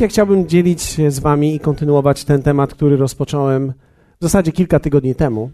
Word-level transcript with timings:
Dzisiaj 0.00 0.08
chciałbym 0.08 0.48
dzielić 0.48 0.82
się 0.82 1.10
z 1.10 1.18
Wami 1.18 1.54
i 1.54 1.60
kontynuować 1.60 2.24
ten 2.24 2.42
temat, 2.42 2.74
który 2.74 2.96
rozpocząłem 2.96 3.72
w 4.20 4.22
zasadzie 4.22 4.52
kilka 4.52 4.80
tygodni 4.80 5.14
temu. 5.14 5.50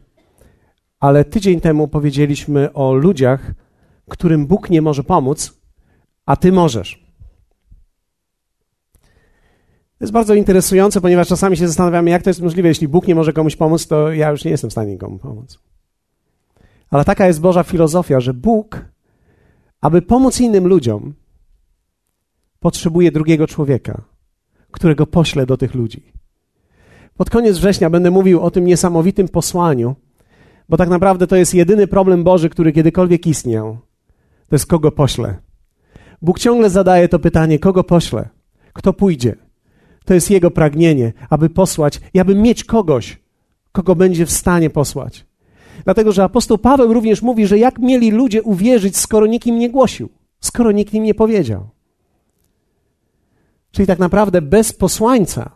Ale 1.00 1.24
tydzień 1.24 1.60
temu 1.60 1.88
powiedzieliśmy 1.88 2.72
o 2.72 2.94
ludziach, 2.94 3.54
którym 4.08 4.46
Bóg 4.46 4.70
nie 4.70 4.82
może 4.82 5.02
pomóc, 5.02 5.60
a 6.26 6.36
Ty 6.36 6.52
możesz. 6.52 7.06
To 9.98 10.04
jest 10.04 10.12
bardzo 10.12 10.34
interesujące, 10.34 11.00
ponieważ 11.00 11.28
czasami 11.28 11.56
się 11.56 11.68
zastanawiamy, 11.68 12.10
jak 12.10 12.22
to 12.22 12.30
jest 12.30 12.42
możliwe. 12.42 12.68
Jeśli 12.68 12.88
Bóg 12.88 13.08
nie 13.08 13.14
może 13.14 13.32
komuś 13.32 13.56
pomóc, 13.56 13.86
to 13.86 14.12
ja 14.12 14.30
już 14.30 14.44
nie 14.44 14.50
jestem 14.50 14.70
w 14.70 14.72
stanie 14.72 14.92
nikomu 14.92 15.18
pomóc. 15.18 15.58
Ale 16.90 17.04
taka 17.04 17.26
jest 17.26 17.40
Boża 17.40 17.62
filozofia, 17.62 18.20
że 18.20 18.34
Bóg, 18.34 18.84
aby 19.80 20.02
pomóc 20.02 20.40
innym 20.40 20.66
ludziom, 20.66 21.14
potrzebuje 22.60 23.12
drugiego 23.12 23.46
człowieka, 23.46 24.15
którego 24.76 25.06
pośle 25.06 25.46
do 25.46 25.56
tych 25.56 25.74
ludzi. 25.74 26.12
Pod 27.16 27.30
koniec 27.30 27.58
września 27.58 27.90
będę 27.90 28.10
mówił 28.10 28.40
o 28.40 28.50
tym 28.50 28.64
niesamowitym 28.64 29.28
posłaniu, 29.28 29.96
bo 30.68 30.76
tak 30.76 30.88
naprawdę 30.88 31.26
to 31.26 31.36
jest 31.36 31.54
jedyny 31.54 31.86
problem 31.86 32.24
Boży, 32.24 32.48
który 32.50 32.72
kiedykolwiek 32.72 33.26
istniał. 33.26 33.78
To 34.48 34.54
jest 34.54 34.66
kogo 34.66 34.92
pośle. 34.92 35.36
Bóg 36.22 36.38
ciągle 36.38 36.70
zadaje 36.70 37.08
to 37.08 37.18
pytanie, 37.18 37.58
kogo 37.58 37.84
pośle? 37.84 38.28
Kto 38.72 38.92
pójdzie? 38.92 39.34
To 40.04 40.14
jest 40.14 40.30
Jego 40.30 40.50
pragnienie, 40.50 41.12
aby 41.30 41.50
posłać 41.50 42.00
i 42.14 42.20
aby 42.20 42.34
mieć 42.34 42.64
kogoś, 42.64 43.18
kogo 43.72 43.94
będzie 43.94 44.26
w 44.26 44.30
stanie 44.30 44.70
posłać. 44.70 45.26
Dlatego, 45.84 46.12
że 46.12 46.24
apostoł 46.24 46.58
Paweł 46.58 46.92
również 46.92 47.22
mówi, 47.22 47.46
że 47.46 47.58
jak 47.58 47.78
mieli 47.78 48.10
ludzie 48.10 48.42
uwierzyć, 48.42 48.96
skoro 48.96 49.26
nikt 49.26 49.46
im 49.46 49.58
nie 49.58 49.70
głosił, 49.70 50.08
skoro 50.40 50.72
nikt 50.72 50.94
im 50.94 51.04
nie 51.04 51.14
powiedział. 51.14 51.75
Czyli 53.76 53.86
tak 53.86 53.98
naprawdę 53.98 54.42
bez 54.42 54.72
posłańca 54.72 55.50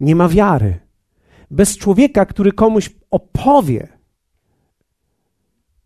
nie 0.00 0.16
ma 0.16 0.28
wiary. 0.28 0.78
Bez 1.50 1.78
człowieka, 1.78 2.26
który 2.26 2.52
komuś 2.52 2.90
opowie, 3.10 3.88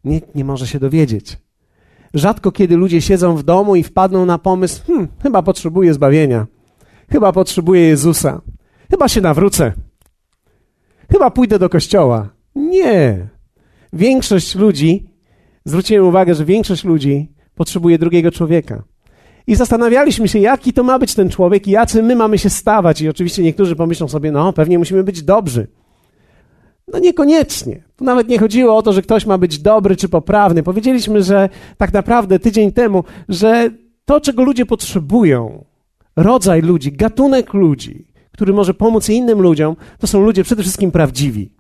nikt 0.05 0.35
nie 0.35 0.45
może 0.45 0.67
się 0.67 0.79
dowiedzieć. 0.79 1.39
Rzadko 2.15 2.53
kiedy 2.53 2.77
ludzie 2.77 3.01
siedzą 3.01 3.37
w 3.37 3.43
domu 3.43 3.77
i 3.77 3.83
wpadną 3.83 4.27
na 4.27 4.39
pomysł: 4.39 4.83
hmm, 4.87 5.09
chyba 5.23 5.43
potrzebuję 5.43 5.95
zbawienia, 5.95 6.47
chyba 7.11 7.33
potrzebuję 7.33 7.81
Jezusa, 7.81 8.43
chyba 8.91 9.09
się 9.09 9.21
nawrócę, 9.21 9.73
chyba 11.13 11.31
pójdę 11.31 11.59
do 11.59 11.69
kościoła. 11.69 12.29
Nie. 12.55 13.29
Większość 13.93 14.55
ludzi, 14.55 15.11
zwróciłem 15.65 16.07
uwagę, 16.07 16.35
że 16.35 16.45
większość 16.45 16.85
ludzi 16.85 17.33
potrzebuje 17.55 17.99
drugiego 17.99 18.31
człowieka. 18.31 18.83
I 19.47 19.57
zastanawialiśmy 19.57 20.29
się, 20.29 20.39
jaki 20.39 20.73
to 20.73 20.83
ma 20.83 20.99
być 20.99 21.15
ten 21.15 21.31
człowiek 21.31 21.69
i 21.69 21.71
jacy 21.71 22.03
my 22.03 22.17
mamy 22.17 22.39
się 22.39 22.51
stawać. 22.51 23.01
I 23.01 23.09
oczywiście 23.09 23.43
niektórzy 23.43 23.77
pomyślą 23.77 24.09
sobie, 24.09 24.33
no 24.33 24.53
pewnie 24.53 24.79
musimy 24.79 25.05
być 25.05 25.23
dobrzy. 25.23 25.67
No 26.93 26.99
niekoniecznie. 26.99 27.83
Tu 27.97 28.05
nawet 28.05 28.29
nie 28.29 28.39
chodziło 28.39 28.77
o 28.77 28.83
to, 28.83 28.93
że 28.93 29.03
ktoś 29.03 29.27
ma 29.27 29.39
być 29.39 29.59
dobry 29.59 29.97
czy 29.97 30.09
poprawny. 30.09 30.63
Powiedzieliśmy, 30.63 31.23
że 31.23 31.49
tak 31.77 31.93
naprawdę 31.93 32.39
tydzień 32.39 32.73
temu, 32.73 33.05
że 33.29 33.71
to, 34.05 34.21
czego 34.21 34.45
ludzie 34.45 34.67
potrzebują, 34.67 35.65
rodzaj 36.17 36.63
ludzi, 36.63 36.93
gatunek 36.93 37.55
ludzi, 37.55 38.07
który 38.33 38.53
może 38.53 38.75
pomóc 38.75 39.09
innym 39.09 39.41
ludziom, 39.41 39.77
to 39.99 40.07
są 40.07 40.25
ludzie 40.25 40.45
przede 40.45 40.63
wszystkim 40.63 40.91
prawdziwi. 40.91 41.53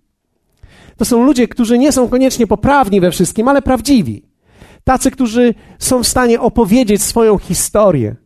To 0.97 1.05
są 1.05 1.25
ludzie, 1.25 1.48
którzy 1.48 1.78
nie 1.78 1.92
są 1.92 2.08
koniecznie 2.08 2.47
poprawni 2.47 3.01
we 3.01 3.11
wszystkim, 3.11 3.48
ale 3.48 3.62
prawdziwi. 3.62 4.30
Tacy, 4.84 5.11
którzy 5.11 5.55
są 5.78 6.02
w 6.02 6.08
stanie 6.08 6.41
opowiedzieć 6.41 7.02
swoją 7.02 7.39
historię. 7.39 8.17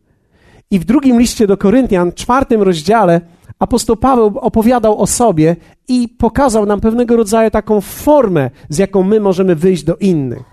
I 0.71 0.79
w 0.79 0.85
drugim 0.85 1.19
liście 1.19 1.47
do 1.47 1.57
Koryntian, 1.57 2.11
czwartym 2.13 2.61
rozdziale, 2.61 3.21
apostoł 3.59 3.95
Paweł 3.95 4.39
opowiadał 4.39 5.01
o 5.01 5.07
sobie 5.07 5.55
i 5.87 6.09
pokazał 6.09 6.65
nam 6.65 6.81
pewnego 6.81 7.15
rodzaju 7.15 7.51
taką 7.51 7.81
formę, 7.81 8.49
z 8.69 8.77
jaką 8.77 9.03
my 9.03 9.19
możemy 9.19 9.55
wyjść 9.55 9.83
do 9.83 9.95
innych. 9.95 10.43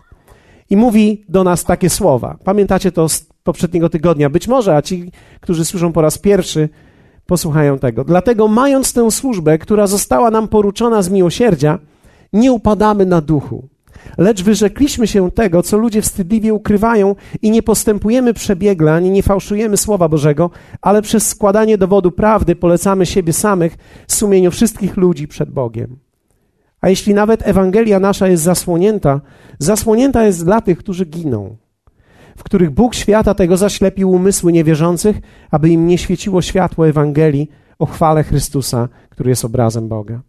I 0.71 0.77
mówi 0.77 1.25
do 1.29 1.45
nas 1.45 1.65
takie 1.65 1.91
słowa. 1.91 2.37
Pamiętacie 2.45 2.93
to 2.93 3.09
z 3.09 3.27
poprzedniego 3.45 3.89
tygodnia? 3.89 4.31
Być 4.31 4.49
może, 4.49 4.77
a 4.77 4.83
ci, 4.83 5.11
którzy 5.41 5.65
słyszą 5.65 5.93
po 5.93 6.01
raz 6.01 6.19
pierwszy, 6.19 6.69
posłuchają 7.27 7.79
tego. 7.79 8.05
Dlatego, 8.05 8.49
mając 8.49 8.93
tę 8.93 9.11
służbę, 9.11 9.59
która 9.59 9.87
została 9.87 10.31
nam 10.31 10.49
poruczona 10.49 11.03
z 11.03 11.11
miłosierdzia, 11.11 11.79
nie 12.33 12.53
upadamy 12.53 13.07
na 13.07 13.21
duchu 13.21 13.69
Lecz 14.19 14.43
wyrzekliśmy 14.43 15.07
się 15.07 15.31
tego, 15.31 15.63
co 15.63 15.77
ludzie 15.77 16.03
wstydliwie 16.03 16.55
ukrywają 16.55 17.15
i 17.43 17.51
nie 17.51 17.63
postępujemy 17.63 18.35
przebiegle, 18.35 18.93
ani 18.93 19.11
nie 19.11 19.23
fałszujemy 19.23 19.77
Słowa 19.77 20.09
Bożego, 20.09 20.51
ale 20.83 21.03
przez 21.03 21.29
składanie 21.29 21.79
dowodu 21.79 22.11
prawdy 22.11 22.57
polecamy 22.57 23.07
siebie 23.07 23.33
samych 23.33 23.77
sumieniu 24.07 24.51
wszystkich 24.51 24.97
ludzi 24.97 25.29
przed 25.29 25.51
Bogiem. 25.51 25.97
A 26.81 26.89
jeśli 26.89 27.15
nawet 27.15 27.49
Ewangelia 27.49 28.01
nasza 28.01 28.29
jest 28.29 28.43
zasłonięta, 28.43 29.21
zasłonięta 29.59 30.25
jest 30.25 30.45
dla 30.45 30.61
tych, 30.61 30.79
którzy 30.79 31.07
giną, 31.07 31.57
w 32.37 32.43
których 32.43 32.71
Bóg 32.71 32.95
świata 32.95 33.35
tego 33.35 33.57
zaślepił 33.57 34.11
umysły 34.11 34.53
niewierzących, 34.53 35.17
aby 35.51 35.69
im 35.69 35.87
nie 35.87 35.99
świeciło 35.99 36.43
światło 36.43 36.89
Ewangelii 36.89 37.51
o 37.79 37.87
chwale 37.87 38.25
Chrystusa, 38.25 38.89
który 39.11 39.31
jest 39.31 39.45
obrazem 39.45 39.89
Boga. 39.89 40.21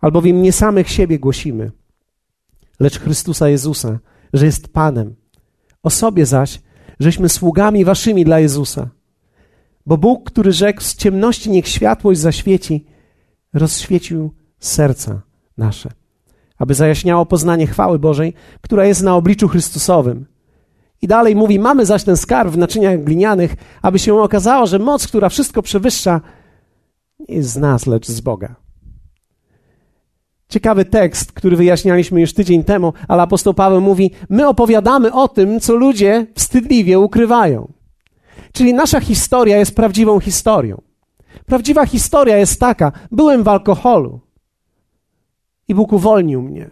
Albowiem 0.00 0.42
nie 0.42 0.52
samych 0.52 0.90
siebie 0.90 1.18
głosimy– 1.18 1.70
lecz 2.80 3.00
Chrystusa 3.00 3.48
Jezusa, 3.48 3.98
że 4.32 4.46
jest 4.46 4.68
Panem. 4.68 5.14
O 5.82 5.90
sobie 5.90 6.26
zaś, 6.26 6.60
żeśmy 7.00 7.28
sługami 7.28 7.84
waszymi 7.84 8.24
dla 8.24 8.40
Jezusa. 8.40 8.90
Bo 9.86 9.98
Bóg, 9.98 10.30
który 10.30 10.52
rzekł, 10.52 10.80
z 10.82 10.94
ciemności 10.94 11.50
niech 11.50 11.68
światłość 11.68 12.20
zaświeci, 12.20 12.86
rozświecił 13.52 14.34
serca 14.58 15.22
nasze, 15.56 15.90
aby 16.58 16.74
zajaśniało 16.74 17.26
poznanie 17.26 17.66
chwały 17.66 17.98
Bożej, 17.98 18.34
która 18.60 18.86
jest 18.86 19.02
na 19.02 19.16
obliczu 19.16 19.48
Chrystusowym. 19.48 20.26
I 21.02 21.06
dalej 21.06 21.36
mówi, 21.36 21.58
mamy 21.58 21.86
zaś 21.86 22.04
ten 22.04 22.16
skarb 22.16 22.50
w 22.50 22.58
naczyniach 22.58 23.04
glinianych, 23.04 23.54
aby 23.82 23.98
się 23.98 24.22
okazało, 24.22 24.66
że 24.66 24.78
moc, 24.78 25.06
która 25.06 25.28
wszystko 25.28 25.62
przewyższa, 25.62 26.20
nie 27.28 27.34
jest 27.34 27.50
z 27.50 27.56
nas, 27.56 27.86
lecz 27.86 28.08
z 28.08 28.20
Boga. 28.20 28.56
Ciekawy 30.50 30.84
tekst, 30.84 31.32
który 31.32 31.56
wyjaśnialiśmy 31.56 32.20
już 32.20 32.34
tydzień 32.34 32.64
temu, 32.64 32.92
ale 33.08 33.22
apostoł 33.22 33.54
Paweł 33.54 33.80
mówi: 33.80 34.10
My 34.28 34.48
opowiadamy 34.48 35.12
o 35.12 35.28
tym, 35.28 35.60
co 35.60 35.74
ludzie 35.74 36.26
wstydliwie 36.34 36.98
ukrywają. 36.98 37.72
Czyli 38.52 38.74
nasza 38.74 39.00
historia 39.00 39.56
jest 39.56 39.76
prawdziwą 39.76 40.20
historią. 40.20 40.80
Prawdziwa 41.46 41.86
historia 41.86 42.36
jest 42.36 42.60
taka: 42.60 42.92
byłem 43.10 43.42
w 43.42 43.48
alkoholu 43.48 44.20
i 45.68 45.74
Bóg 45.74 45.92
uwolnił 45.92 46.42
mnie. 46.42 46.70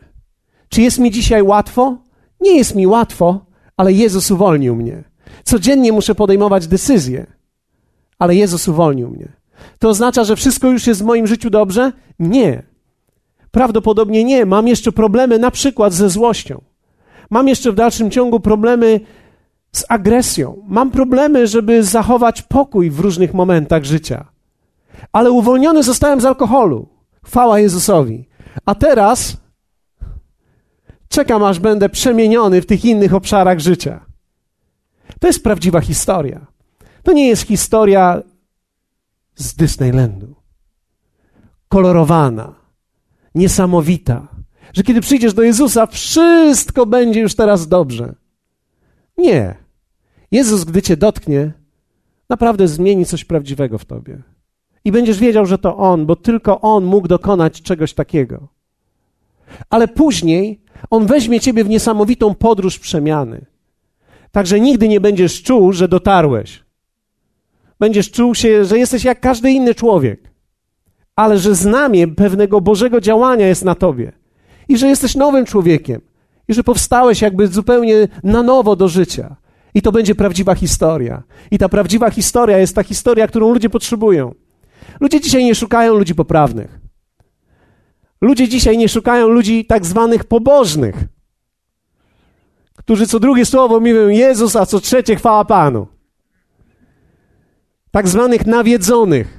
Czy 0.69 0.83
jest 0.83 0.99
mi 0.99 1.11
dzisiaj 1.11 1.43
łatwo? 1.43 1.97
Nie 2.41 2.57
jest 2.57 2.75
mi 2.75 2.87
łatwo, 2.87 3.47
ale 3.77 3.93
Jezus 3.93 4.31
uwolnił 4.31 4.77
mnie. 4.77 5.05
Codziennie 5.45 5.93
muszę 5.93 6.15
podejmować 6.15 6.67
decyzje, 6.67 7.27
ale 8.19 8.35
Jezus 8.35 8.69
uwolnił 8.69 9.11
mnie. 9.11 9.33
To 9.79 9.89
oznacza, 9.89 10.25
że 10.25 10.37
wszystko 10.37 10.71
już 10.71 10.87
jest 10.87 11.03
w 11.03 11.05
moim 11.05 11.27
życiu 11.27 11.51
dobrze? 11.51 11.93
Nie. 12.19 12.68
Prawdopodobnie 13.51 14.25
nie. 14.25 14.47
Mam 14.47 14.69
jeszcze 14.69 14.93
problemy 14.93 15.39
na 15.39 15.51
przykład 15.51 15.93
ze 15.93 16.11
złością. 16.11 16.61
Mam 17.31 17.49
jeszcze 17.49 17.73
w 17.73 17.75
dalszym 17.75 18.11
ciągu 18.11 18.41
problemy 18.41 19.01
z 19.73 19.85
agresją. 19.89 20.63
Mam 20.69 20.91
problemy, 20.91 21.47
żeby 21.47 21.85
zachować 21.85 22.43
pokój 22.43 22.91
w 22.91 23.01
różnych 23.01 23.35
momentach 23.35 23.85
życia. 23.85 24.25
Ale 25.13 25.31
uwolniony 25.31 25.83
zostałem 25.83 26.21
z 26.21 26.25
alkoholu. 26.25 26.89
Chwała 27.25 27.61
Jezusowi. 27.61 28.29
A 28.67 28.75
teraz 28.75 29.37
czekam, 31.09 31.45
aż 31.45 31.59
będę 31.59 31.89
przemieniony 31.89 32.63
w 32.63 32.67
tych 32.67 32.85
innych 32.85 33.15
obszarach 33.15 33.61
życia. 33.61 34.05
To 35.21 35.27
jest 35.27 35.45
prawdziwa 35.45 35.81
historia. 35.81 36.47
To 37.03 37.13
nie 37.13 37.29
jest 37.29 37.43
historia 37.43 38.23
z 39.35 39.55
Disneylandu. 39.55 40.35
Kolorowana, 41.69 42.55
niesamowita, 43.39 44.29
że 44.73 44.83
kiedy 44.83 45.01
przyjdziesz 45.01 45.35
do 45.35 45.43
Jezusa, 45.43 45.87
wszystko 45.87 46.87
będzie 46.87 47.21
już 47.21 47.35
teraz 47.35 47.69
dobrze. 47.69 48.15
Nie. 49.17 49.55
Jezus, 50.31 50.65
gdy 50.65 50.83
cię 50.83 50.97
dotknie, 50.97 51.53
naprawdę 52.29 52.69
zmieni 52.69 53.07
coś 53.07 53.25
prawdziwego 53.25 53.79
w 53.79 53.85
tobie. 53.85 54.23
I 54.85 54.93
będziesz 54.93 55.19
wiedział, 55.19 55.47
że 55.47 55.59
to 55.59 55.77
On, 55.77 56.07
bo 56.07 56.17
tylko 56.17 56.61
On 56.61 56.85
mógł 56.85 57.09
dokonać 57.09 57.63
czegoś 57.63 57.95
takiego. 57.95 58.49
Ale 59.71 59.89
później 59.89 60.61
On 60.91 61.07
weźmie 61.07 61.41
ciebie 61.41 61.65
w 61.65 61.69
niesamowitą 61.69 62.35
podróż 62.35 62.79
przemiany. 62.79 63.47
Także 64.33 64.61
nigdy 64.61 64.89
nie 64.89 65.01
będziesz 65.01 65.43
czuł, 65.43 65.73
że 65.73 65.89
dotarłeś. 65.89 66.65
Będziesz 67.81 68.11
czuł 68.11 68.35
się, 68.35 68.65
że 68.65 68.79
jesteś 68.79 69.05
jak 69.05 69.21
każdy 69.21 69.51
inny 69.51 69.75
człowiek 69.75 70.28
ale 71.19 71.39
że 71.39 71.55
znamie 71.55 72.09
pewnego 72.09 72.61
Bożego 72.61 73.01
działania 73.01 73.47
jest 73.47 73.65
na 73.65 73.75
tobie 73.75 74.13
i 74.69 74.79
że 74.79 74.89
jesteś 74.89 75.15
nowym 75.15 75.45
człowiekiem 75.45 76.01
i 76.49 76.55
że 76.55 76.63
powstałeś 76.63 77.23
jakby 77.23 77.49
zupełnie 77.49 78.09
na 78.23 78.43
nowo 78.43 78.77
do 78.77 78.89
życia 78.89 79.37
I 79.75 79.83
to 79.83 79.93
będzie 79.93 80.15
prawdziwa 80.15 80.55
historia. 80.55 81.23
I 81.51 81.59
ta 81.59 81.69
prawdziwa 81.69 82.11
historia 82.11 82.59
jest 82.59 82.75
ta 82.75 82.83
historia, 82.83 83.27
którą 83.27 83.53
ludzie 83.53 83.71
potrzebują. 83.71 84.35
Ludzie 85.01 85.21
dzisiaj 85.21 85.45
nie 85.45 85.55
szukają 85.55 85.95
ludzi 85.95 86.15
poprawnych. 86.15 86.81
Ludzie 88.21 88.49
dzisiaj 88.49 88.79
nie 88.79 88.89
szukają 88.89 89.29
ludzi 89.29 89.65
tak 89.65 89.87
zwanych 89.87 90.25
pobożnych, 90.25 90.95
którzy 92.77 93.07
co 93.07 93.21
drugie 93.21 93.47
słowo 93.47 93.81
mówią 93.81 94.09
Jezus, 94.09 94.57
a 94.57 94.67
co 94.67 94.81
trzecie 94.81 95.17
chwała 95.17 95.45
Panu. 95.45 95.87
Tak 97.91 98.09
zwanych 98.09 98.47
nawiedzonych, 98.47 99.38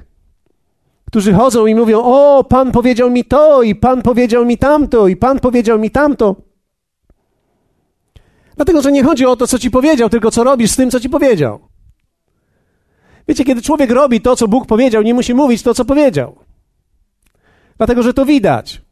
którzy 1.10 1.32
chodzą 1.32 1.66
i 1.66 1.74
mówią: 1.74 2.02
O, 2.04 2.44
Pan 2.44 2.72
powiedział 2.72 3.10
mi 3.10 3.24
to, 3.24 3.62
i 3.62 3.74
Pan 3.74 4.02
powiedział 4.02 4.44
mi 4.44 4.58
tamto, 4.58 5.08
i 5.08 5.16
Pan 5.16 5.40
powiedział 5.40 5.78
mi 5.78 5.90
tamto. 5.90 6.36
Dlatego, 8.56 8.82
że 8.82 8.92
nie 8.92 9.04
chodzi 9.04 9.26
o 9.26 9.36
to, 9.36 9.46
co 9.46 9.58
ci 9.58 9.70
powiedział, 9.70 10.08
tylko 10.08 10.30
co 10.30 10.44
robisz 10.44 10.70
z 10.70 10.76
tym, 10.76 10.90
co 10.90 11.00
ci 11.00 11.08
powiedział. 11.08 11.60
Wiecie, 13.28 13.44
kiedy 13.44 13.62
człowiek 13.62 13.90
robi 13.90 14.20
to, 14.20 14.36
co 14.36 14.48
Bóg 14.48 14.66
powiedział, 14.66 15.02
nie 15.02 15.14
musi 15.14 15.34
mówić 15.34 15.62
to, 15.62 15.74
co 15.74 15.84
powiedział. 15.84 16.36
Dlatego, 17.76 18.02
że 18.02 18.14
to 18.14 18.26
widać. 18.26 18.82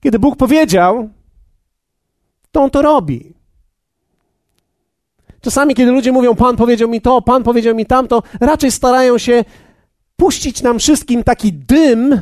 Kiedy 0.00 0.18
Bóg 0.18 0.36
powiedział, 0.36 1.08
to 2.52 2.62
on 2.62 2.70
to 2.70 2.82
robi. 2.82 3.34
Czasami, 5.40 5.74
kiedy 5.74 5.92
ludzie 5.92 6.12
mówią, 6.12 6.34
Pan 6.34 6.56
powiedział 6.56 6.88
mi 6.88 7.00
to, 7.00 7.22
Pan 7.22 7.42
powiedział 7.42 7.74
mi 7.74 7.86
tamto, 7.86 8.22
raczej 8.40 8.70
starają 8.70 9.18
się 9.18 9.44
puścić 10.16 10.62
nam 10.62 10.78
wszystkim 10.78 11.24
taki 11.24 11.52
dym, 11.52 12.20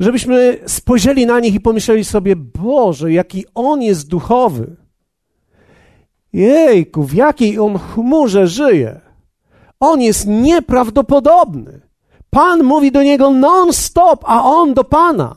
żebyśmy 0.00 0.58
spojrzeli 0.66 1.26
na 1.26 1.40
nich 1.40 1.54
i 1.54 1.60
pomyśleli 1.60 2.04
sobie, 2.04 2.36
Boże, 2.36 3.12
jaki 3.12 3.44
on 3.54 3.82
jest 3.82 4.08
duchowy. 4.08 4.76
Jejku, 6.32 7.02
w 7.02 7.14
jakiej 7.14 7.58
on 7.58 7.78
chmurze 7.78 8.46
żyje. 8.46 9.00
On 9.80 10.00
jest 10.00 10.26
nieprawdopodobny. 10.26 11.80
Pan 12.30 12.62
mówi 12.62 12.92
do 12.92 13.02
niego 13.02 13.30
non-stop, 13.30 14.24
a 14.26 14.44
on 14.44 14.74
do 14.74 14.84
Pana. 14.84 15.36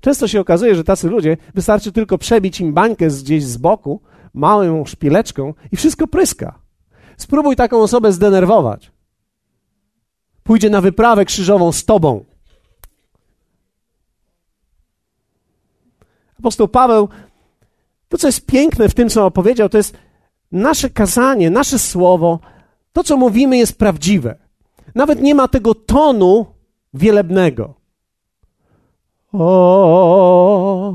Często 0.00 0.28
się 0.28 0.40
okazuje, 0.40 0.74
że 0.74 0.84
tacy 0.84 1.08
ludzie 1.08 1.36
wystarczy 1.54 1.92
tylko 1.92 2.18
przebić 2.18 2.60
im 2.60 2.72
bańkę 2.72 3.06
gdzieś 3.06 3.44
z 3.44 3.56
boku, 3.56 4.00
małą 4.34 4.84
szpileczką 4.84 5.54
i 5.72 5.76
wszystko 5.76 6.06
pryska. 6.06 6.63
Spróbuj 7.16 7.56
taką 7.56 7.82
osobę 7.82 8.12
zdenerwować. 8.12 8.90
Pójdzie 10.42 10.70
na 10.70 10.80
wyprawę 10.80 11.24
krzyżową 11.24 11.72
z 11.72 11.84
tobą. 11.84 12.24
Apostoł 16.38 16.68
Paweł, 16.68 17.08
to 18.08 18.18
co 18.18 18.28
jest 18.28 18.46
piękne 18.46 18.88
w 18.88 18.94
tym, 18.94 19.08
co 19.08 19.26
opowiedział, 19.26 19.68
to 19.68 19.76
jest 19.76 19.96
nasze 20.52 20.90
kazanie, 20.90 21.50
nasze 21.50 21.78
słowo, 21.78 22.38
to 22.92 23.04
co 23.04 23.16
mówimy 23.16 23.56
jest 23.56 23.78
prawdziwe. 23.78 24.38
Nawet 24.94 25.22
nie 25.22 25.34
ma 25.34 25.48
tego 25.48 25.74
tonu 25.74 26.46
wielebnego. 26.94 27.74
O, 29.32 30.94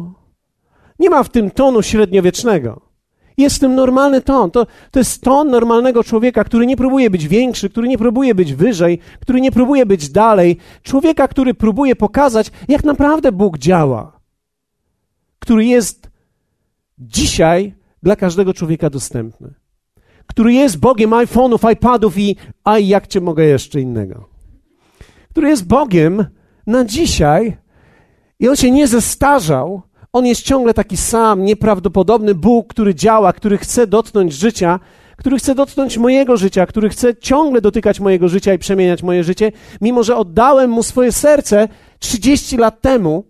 nie 0.99 1.09
ma 1.09 1.23
w 1.23 1.29
tym 1.29 1.51
tonu 1.51 1.81
średniowiecznego. 1.81 2.88
Jest 3.39 3.55
w 3.55 3.59
tym 3.59 3.75
normalny 3.75 4.21
ton. 4.21 4.51
To, 4.51 4.67
to 4.91 4.99
jest 4.99 5.21
ton 5.21 5.49
normalnego 5.49 6.03
człowieka, 6.03 6.43
który 6.43 6.65
nie 6.65 6.77
próbuje 6.77 7.09
być 7.09 7.27
większy, 7.27 7.69
który 7.69 7.87
nie 7.87 7.97
próbuje 7.97 8.35
być 8.35 8.53
wyżej, 8.53 8.99
który 9.19 9.41
nie 9.41 9.51
próbuje 9.51 9.85
być 9.85 10.09
dalej. 10.09 10.57
Człowieka, 10.83 11.27
który 11.27 11.53
próbuje 11.53 11.95
pokazać, 11.95 12.51
jak 12.67 12.83
naprawdę 12.83 13.31
Bóg 13.31 13.57
działa. 13.57 14.19
Który 15.39 15.65
jest 15.65 16.09
dzisiaj 16.97 17.73
dla 18.03 18.15
każdego 18.15 18.53
człowieka 18.53 18.89
dostępny. 18.89 19.53
Który 20.27 20.53
jest 20.53 20.77
Bogiem 20.77 21.09
iPhone'ów, 21.09 21.71
iPadów 21.71 22.17
i 22.17 22.35
a 22.63 22.79
jak 22.79 23.07
cię 23.07 23.21
mogę 23.21 23.45
jeszcze 23.45 23.81
innego. 23.81 24.29
Który 25.29 25.49
jest 25.49 25.67
Bogiem 25.67 26.25
na 26.67 26.85
dzisiaj 26.85 27.57
i 28.39 28.49
on 28.49 28.55
się 28.55 28.71
nie 28.71 28.87
zestarzał. 28.87 29.81
On 30.13 30.25
jest 30.25 30.41
ciągle 30.41 30.73
taki 30.73 30.97
sam, 30.97 31.45
nieprawdopodobny 31.45 32.35
Bóg, 32.35 32.67
który 32.67 32.95
działa, 32.95 33.33
który 33.33 33.57
chce 33.57 33.87
dotknąć 33.87 34.33
życia, 34.33 34.79
który 35.17 35.37
chce 35.37 35.55
dotknąć 35.55 35.97
mojego 35.97 36.37
życia, 36.37 36.65
który 36.65 36.89
chce 36.89 37.15
ciągle 37.15 37.61
dotykać 37.61 37.99
mojego 37.99 38.27
życia 38.27 38.53
i 38.53 38.59
przemieniać 38.59 39.03
moje 39.03 39.23
życie, 39.23 39.51
mimo 39.81 40.03
że 40.03 40.15
oddałem 40.15 40.69
mu 40.69 40.83
swoje 40.83 41.11
serce 41.11 41.67
30 41.99 42.57
lat 42.57 42.81
temu, 42.81 43.23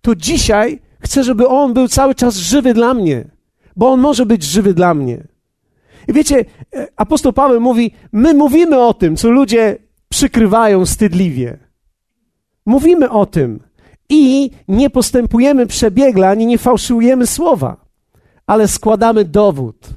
to 0.00 0.14
dzisiaj 0.14 0.80
chcę, 1.00 1.24
żeby 1.24 1.48
on 1.48 1.74
był 1.74 1.88
cały 1.88 2.14
czas 2.14 2.36
żywy 2.36 2.74
dla 2.74 2.94
mnie, 2.94 3.24
bo 3.76 3.88
on 3.88 4.00
może 4.00 4.26
być 4.26 4.42
żywy 4.42 4.74
dla 4.74 4.94
mnie. 4.94 5.24
I 6.08 6.12
wiecie, 6.12 6.44
e, 6.74 6.86
apostoł 6.96 7.32
Paweł 7.32 7.60
mówi: 7.60 7.94
My 8.12 8.34
mówimy 8.34 8.78
o 8.78 8.94
tym, 8.94 9.16
co 9.16 9.30
ludzie 9.30 9.76
przykrywają 10.08 10.84
wstydliwie. 10.84 11.58
Mówimy 12.66 13.10
o 13.10 13.26
tym 13.26 13.67
i 14.08 14.50
nie 14.68 14.90
postępujemy 14.90 15.66
przebiegle, 15.66 16.28
ani 16.28 16.46
nie 16.46 16.58
fałszujemy 16.58 17.26
słowa, 17.26 17.76
ale 18.46 18.68
składamy 18.68 19.24
dowód. 19.24 19.88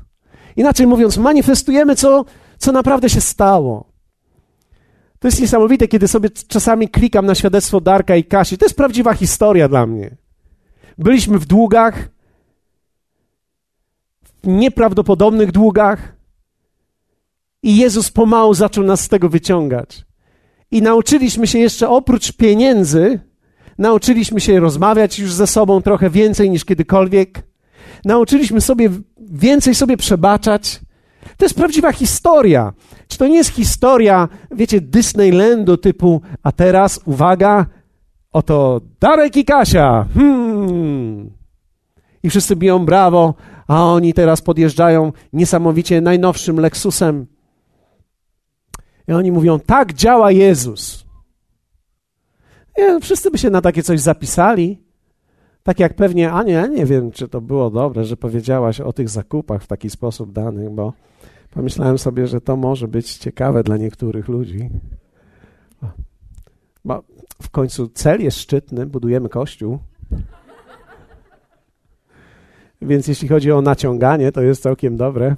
Inaczej 0.56 0.88
mówiąc, 0.88 1.18
manifestujemy, 1.18 1.96
co, 1.96 2.26
co 2.58 2.72
naprawdę 2.72 3.10
się 3.10 3.22
stało. 3.22 3.92
To 5.20 5.28
jest 5.28 5.42
niesamowite, 5.42 5.88
kiedy 5.88 6.08
sobie 6.08 6.30
czasami 6.30 6.90
klikam 6.90 7.26
na 7.26 7.36
świadectwo 7.36 7.82
Darka 7.82 8.16
i 8.16 8.24
Kasi. 8.24 8.58
To 8.58 8.66
jest 8.66 8.78
prawdziwa 8.78 9.14
historia 9.14 9.68
dla 9.68 9.88
mnie. 9.88 10.16
Byliśmy 10.98 11.40
w 11.40 11.46
długach, 11.46 12.10
w 14.44 14.48
nieprawdopodobnych 14.48 15.52
długach, 15.52 16.16
i 17.64 17.78
Jezus 17.78 18.12
pomału 18.12 18.54
zaczął 18.54 18.84
nas 18.84 19.02
z 19.02 19.08
tego 19.08 19.30
wyciągać. 19.30 20.06
I 20.72 20.82
nauczyliśmy 20.82 21.48
się 21.48 21.60
jeszcze 21.60 21.90
oprócz 21.90 22.32
pieniędzy, 22.32 23.20
nauczyliśmy 23.82 24.40
się 24.40 24.60
rozmawiać 24.60 25.20
już 25.20 25.34
ze 25.34 25.48
sobą 25.48 25.82
trochę 25.82 26.10
więcej 26.10 26.50
niż 26.50 26.66
kiedykolwiek. 26.66 27.44
Nauczyliśmy 28.06 28.62
sobie 28.62 28.90
więcej 29.32 29.76
sobie 29.76 29.98
przebaczać. 29.98 30.80
To 31.38 31.46
jest 31.46 31.56
prawdziwa 31.56 31.92
historia. 31.92 32.74
Czy 33.08 33.18
to 33.18 33.28
nie 33.28 33.36
jest 33.36 33.50
historia, 33.50 34.30
wiecie, 34.52 34.82
Disneylandu 34.82 35.78
typu, 35.78 36.22
a 36.44 36.52
teraz 36.52 37.00
uwaga, 37.06 37.66
oto 38.32 38.82
Darek 39.00 39.38
i 39.38 39.46
Kasia. 39.46 40.06
Hmm. 40.14 41.32
I 42.24 42.30
wszyscy 42.30 42.56
biją 42.56 42.86
brawo, 42.86 43.34
a 43.68 43.84
oni 43.84 44.14
teraz 44.14 44.42
podjeżdżają 44.42 45.12
niesamowicie 45.34 46.02
najnowszym 46.02 46.60
Lexusem. 46.60 47.28
I 49.08 49.14
oni 49.14 49.32
mówią, 49.32 49.60
tak 49.60 49.94
działa 49.94 50.32
Jezus. 50.32 51.11
Nie, 52.78 52.94
no, 52.94 53.00
wszyscy 53.00 53.32
by 53.32 53.38
się 53.38 53.50
na 53.50 53.62
takie 53.62 53.84
coś 53.84 54.00
zapisali. 54.00 54.84
Tak 55.64 55.80
jak 55.80 55.94
pewnie, 55.94 56.32
a 56.32 56.44
nie, 56.44 56.70
nie 56.70 56.86
wiem, 56.86 57.12
czy 57.12 57.28
to 57.28 57.42
było 57.42 57.70
dobre, 57.70 58.06
że 58.06 58.18
powiedziałaś 58.18 58.82
o 58.82 58.94
tych 58.94 59.10
zakupach 59.10 59.64
w 59.64 59.68
taki 59.68 59.90
sposób 59.90 60.32
danych, 60.32 60.70
bo 60.70 60.94
pomyślałem 61.52 61.98
sobie, 61.98 62.28
że 62.28 62.42
to 62.42 62.58
może 62.58 62.88
być 62.88 63.18
ciekawe 63.18 63.64
dla 63.64 63.78
niektórych 63.78 64.28
ludzi. 64.28 64.70
Bo 66.86 67.04
w 67.42 67.50
końcu 67.50 67.88
cel 67.88 68.22
jest 68.22 68.38
szczytny, 68.38 68.86
budujemy 68.86 69.30
kościół. 69.30 69.80
Więc 72.82 73.08
jeśli 73.08 73.28
chodzi 73.28 73.52
o 73.52 73.62
naciąganie, 73.62 74.32
to 74.32 74.42
jest 74.42 74.64
całkiem 74.64 74.98
dobre. 74.98 75.36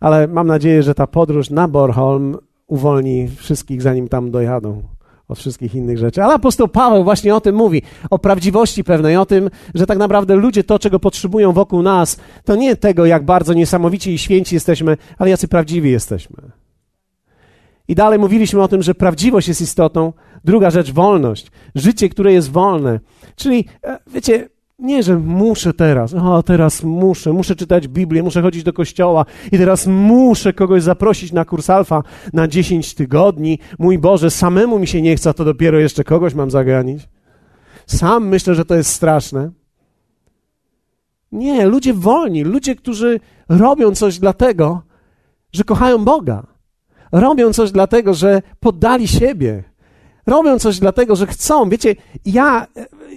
Ale 0.00 0.28
mam 0.28 0.46
nadzieję, 0.46 0.82
że 0.82 0.94
ta 0.94 1.06
podróż 1.06 1.50
na 1.50 1.68
Borholm 1.68 2.36
uwolni 2.66 3.28
wszystkich, 3.28 3.82
zanim 3.82 4.08
tam 4.08 4.30
dojadą 4.30 4.82
od 5.28 5.38
wszystkich 5.38 5.74
innych 5.74 5.98
rzeczy. 5.98 6.22
Ale 6.22 6.34
apostoł 6.34 6.68
Paweł 6.68 7.04
właśnie 7.04 7.34
o 7.34 7.40
tym 7.40 7.54
mówi, 7.54 7.82
o 8.10 8.18
prawdziwości 8.18 8.84
pewnej, 8.84 9.16
o 9.16 9.26
tym, 9.26 9.50
że 9.74 9.86
tak 9.86 9.98
naprawdę 9.98 10.36
ludzie 10.36 10.64
to, 10.64 10.78
czego 10.78 11.00
potrzebują 11.00 11.52
wokół 11.52 11.82
nas, 11.82 12.16
to 12.44 12.56
nie 12.56 12.76
tego, 12.76 13.06
jak 13.06 13.24
bardzo 13.24 13.52
niesamowici 13.52 14.10
i 14.10 14.18
święci 14.18 14.54
jesteśmy, 14.54 14.96
ale 15.18 15.30
jacy 15.30 15.48
prawdziwi 15.48 15.90
jesteśmy. 15.90 16.36
I 17.88 17.94
dalej 17.94 18.18
mówiliśmy 18.18 18.62
o 18.62 18.68
tym, 18.68 18.82
że 18.82 18.94
prawdziwość 18.94 19.48
jest 19.48 19.60
istotą. 19.60 20.12
Druga 20.44 20.70
rzecz, 20.70 20.92
wolność. 20.92 21.50
Życie, 21.74 22.08
które 22.08 22.32
jest 22.32 22.50
wolne. 22.50 23.00
Czyli, 23.36 23.64
e, 23.82 23.98
wiecie, 24.06 24.48
nie, 24.78 25.02
że 25.02 25.18
muszę 25.18 25.74
teraz, 25.74 26.14
o 26.14 26.42
teraz 26.42 26.82
muszę, 26.82 27.32
muszę 27.32 27.56
czytać 27.56 27.88
Biblię, 27.88 28.22
muszę 28.22 28.42
chodzić 28.42 28.62
do 28.62 28.72
kościoła 28.72 29.24
i 29.52 29.58
teraz 29.58 29.86
muszę 29.86 30.52
kogoś 30.52 30.82
zaprosić 30.82 31.32
na 31.32 31.44
kurs 31.44 31.70
alfa 31.70 32.02
na 32.32 32.48
10 32.48 32.94
tygodni. 32.94 33.58
Mój 33.78 33.98
Boże, 33.98 34.30
samemu 34.30 34.78
mi 34.78 34.86
się 34.86 35.02
nie 35.02 35.16
chce, 35.16 35.34
to 35.34 35.44
dopiero 35.44 35.78
jeszcze 35.78 36.04
kogoś 36.04 36.34
mam 36.34 36.50
zaganić. 36.50 37.08
Sam 37.86 38.28
myślę, 38.28 38.54
że 38.54 38.64
to 38.64 38.74
jest 38.74 38.90
straszne. 38.90 39.50
Nie, 41.32 41.66
ludzie 41.66 41.94
wolni, 41.94 42.44
ludzie, 42.44 42.74
którzy 42.74 43.20
robią 43.48 43.94
coś 43.94 44.18
dlatego, 44.18 44.82
że 45.52 45.64
kochają 45.64 46.04
Boga. 46.04 46.46
Robią 47.12 47.52
coś 47.52 47.72
dlatego, 47.72 48.14
że 48.14 48.42
poddali 48.60 49.08
siebie. 49.08 49.64
Robią 50.26 50.58
coś 50.58 50.78
dlatego, 50.78 51.16
że 51.16 51.26
chcą. 51.26 51.68
Wiecie, 51.68 51.96
ja 52.24 52.66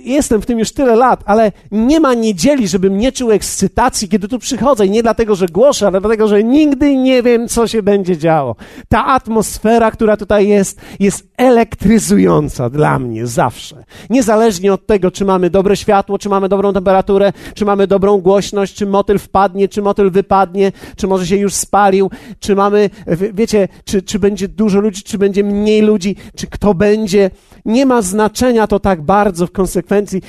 jestem 0.04 0.42
w 0.42 0.46
tym 0.46 0.60
już 0.60 0.72
tyle 0.72 0.96
lat, 0.96 1.24
ale 1.26 1.52
nie 1.72 2.00
ma 2.00 2.14
niedzieli, 2.14 2.68
żebym 2.68 2.98
nie 2.98 3.12
czuł 3.12 3.32
ekscytacji, 3.32 4.10
kiedy 4.10 4.28
tu 4.28 4.40
przychodzę. 4.40 4.86
I 4.86 4.90
nie 4.90 5.04
dlatego, 5.04 5.36
że 5.36 5.48
głoszę, 5.48 5.88
ale 5.88 6.02
dlatego, 6.02 6.28
że 6.28 6.44
nigdy 6.44 6.96
nie 6.96 7.24
wiem, 7.24 7.48
co 7.48 7.68
się 7.68 7.84
będzie 7.84 8.18
działo. 8.18 8.56
Ta 8.90 9.06
atmosfera, 9.06 9.92
która 9.92 10.18
tutaj 10.18 10.48
jest, 10.48 10.82
jest 11.00 11.28
elektryzująca 11.38 12.70
dla 12.70 13.00
mnie 13.00 13.28
zawsze. 13.28 13.84
Niezależnie 14.10 14.74
od 14.74 14.88
tego, 14.88 15.12
czy 15.12 15.26
mamy 15.26 15.50
dobre 15.50 15.78
światło, 15.78 16.18
czy 16.20 16.30
mamy 16.30 16.50
dobrą 16.50 16.74
temperaturę, 16.74 17.34
czy 17.54 17.66
mamy 17.66 17.88
dobrą 17.88 18.18
głośność, 18.18 18.76
czy 18.76 18.86
motyl 18.86 19.20
wpadnie, 19.20 19.68
czy 19.68 19.82
motyl 19.82 20.12
wypadnie, 20.12 20.72
czy 20.96 21.08
może 21.08 21.28
się 21.28 21.38
już 21.38 21.54
spalił, 21.54 22.10
czy 22.40 22.56
mamy, 22.56 22.90
wiecie, 23.34 23.68
czy, 23.86 24.02
czy 24.02 24.20
będzie 24.20 24.48
dużo 24.48 24.80
ludzi, 24.80 25.04
czy 25.04 25.18
będzie 25.18 25.44
mniej 25.44 25.82
ludzi, 25.82 26.16
czy 26.36 26.48
kto 26.48 26.74
będzie. 26.74 27.32
Nie 27.66 27.86
ma 27.86 28.02
znaczenia 28.02 28.68
to 28.68 28.80
tak 28.80 29.02
bardzo 29.02 29.48
w 29.48 29.52
konsekwencji, 29.52 29.87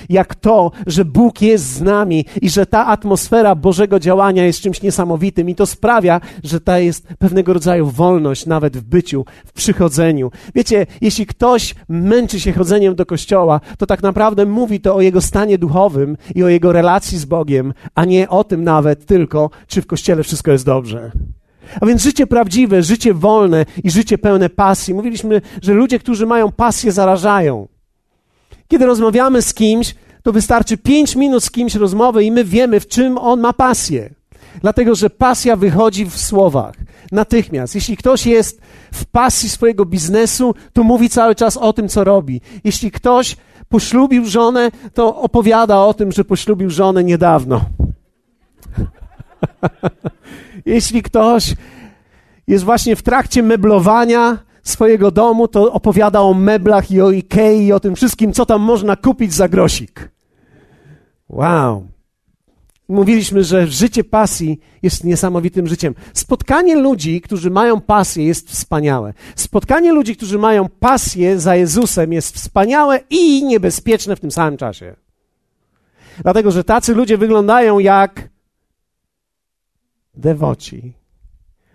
jak 0.09 0.35
to, 0.35 0.71
że 0.87 1.05
Bóg 1.05 1.43
jest 1.43 1.65
z 1.65 1.81
nami 1.81 2.25
i 2.43 2.51
że 2.51 2.67
ta 2.67 2.87
atmosfera 2.87 3.55
Bożego 3.55 4.01
działania 4.01 4.45
jest 4.45 4.61
czymś 4.61 4.83
niesamowitym 4.83 5.49
i 5.49 5.55
to 5.55 5.67
sprawia, 5.67 6.21
że 6.45 6.61
ta 6.61 6.79
jest 6.79 7.07
pewnego 7.19 7.53
rodzaju 7.53 7.87
wolność 7.87 8.47
nawet 8.47 8.77
w 8.77 8.83
byciu, 8.83 9.25
w 9.47 9.53
przychodzeniu. 9.53 10.31
Wiecie, 10.55 10.87
jeśli 11.01 11.27
ktoś 11.27 11.75
męczy 11.89 12.41
się 12.41 12.53
chodzeniem 12.53 12.95
do 12.95 13.07
kościoła, 13.07 13.61
to 13.79 13.87
tak 13.87 14.03
naprawdę 14.03 14.47
mówi 14.47 14.81
to 14.81 14.95
o 14.95 15.01
jego 15.01 15.21
stanie 15.21 15.59
duchowym 15.59 16.17
i 16.35 16.43
o 16.43 16.49
jego 16.49 16.73
relacji 16.73 17.19
z 17.19 17.25
Bogiem, 17.25 17.75
a 17.95 18.05
nie 18.05 18.29
o 18.29 18.45
tym 18.45 18.65
nawet 18.65 19.07
tylko, 19.07 19.51
czy 19.67 19.83
w 19.83 19.87
kościele 19.87 20.23
wszystko 20.23 20.53
jest 20.53 20.65
dobrze. 20.65 21.11
A 21.81 21.87
więc 21.87 22.03
życie 22.03 22.27
prawdziwe, 22.27 22.83
życie 22.83 23.15
wolne 23.15 23.67
i 23.85 23.91
życie 23.91 24.19
pełne 24.19 24.51
pasji. 24.51 24.95
Mówiliśmy, 24.95 25.41
że 25.63 25.75
ludzie, 25.75 25.99
którzy 25.99 26.27
mają 26.27 26.53
pasję, 26.53 26.93
zarażają. 26.93 27.69
Kiedy 28.69 28.87
rozmawiamy 28.87 29.43
z 29.43 29.55
kimś, 29.55 29.95
to 30.23 30.33
wystarczy 30.33 30.77
pięć 30.77 31.17
minut 31.17 31.45
z 31.45 31.51
kimś 31.51 31.75
rozmowy 31.75 32.25
i 32.25 32.31
my 32.31 32.45
wiemy, 32.45 32.81
w 32.81 32.89
czym 32.89 33.19
on 33.19 33.41
ma 33.41 33.53
pasję. 33.53 34.11
Dlatego, 34.61 34.95
że 34.95 35.11
pasja 35.11 35.57
wychodzi 35.57 36.05
w 36.05 36.19
słowach. 36.19 36.75
Natychmiast. 37.13 37.75
Jeśli 37.75 37.97
ktoś 37.97 38.27
jest 38.27 38.61
w 38.93 39.05
pasji 39.07 39.49
swojego 39.49 39.85
biznesu, 39.85 40.55
to 40.73 40.85
mówi 40.85 41.09
cały 41.09 41.35
czas 41.35 41.57
o 41.57 41.73
tym, 41.73 41.89
co 41.89 42.05
robi. 42.05 42.41
Jeśli 42.65 42.91
ktoś 42.91 43.37
poślubił 43.69 44.25
żonę, 44.27 44.71
to 44.95 45.17
opowiada 45.17 45.79
o 45.79 45.95
tym, 45.95 46.13
że 46.13 46.25
poślubił 46.25 46.71
żonę 46.71 47.05
niedawno. 47.05 47.65
Jeśli 50.67 51.03
ktoś 51.03 51.55
jest 52.47 52.65
właśnie 52.65 52.97
w 52.97 53.03
trakcie 53.03 53.43
meblowania 53.43 54.39
swojego 54.71 55.11
domu, 55.11 55.49
to 55.49 55.73
opowiada 55.73 56.21
o 56.21 56.35
meblach 56.35 56.91
i 56.91 57.01
o 57.01 57.11
Ikei 57.11 57.67
i 57.67 57.73
o 57.73 57.81
tym 57.81 57.95
wszystkim, 57.95 58.33
co 58.33 58.47
tam 58.47 58.61
można 58.61 58.97
kupić 58.97 59.35
za 59.35 59.49
grosik. 59.49 60.11
Wow. 61.29 61.87
Mówiliśmy, 62.89 63.45
że 63.45 63.67
życie 63.67 64.05
pasji 64.05 64.61
jest 64.83 65.05
niesamowitym 65.05 65.67
życiem. 65.67 65.95
Spotkanie 66.15 66.77
ludzi, 66.77 67.21
którzy 67.21 67.51
mają 67.51 67.81
pasję, 67.81 68.25
jest 68.25 68.51
wspaniałe. 68.51 69.15
Spotkanie 69.37 69.93
ludzi, 69.93 70.17
którzy 70.17 70.39
mają 70.39 70.69
pasję 70.69 71.41
za 71.41 71.57
Jezusem, 71.57 72.13
jest 72.13 72.35
wspaniałe 72.35 73.01
i 73.11 73.45
niebezpieczne 73.45 74.17
w 74.17 74.21
tym 74.21 74.31
samym 74.31 74.57
czasie. 74.57 74.97
Dlatego, 76.23 76.51
że 76.51 76.65
tacy 76.65 76.95
ludzie 76.95 77.19
wyglądają 77.19 77.79
jak 77.79 78.29
dewoci. 80.15 80.98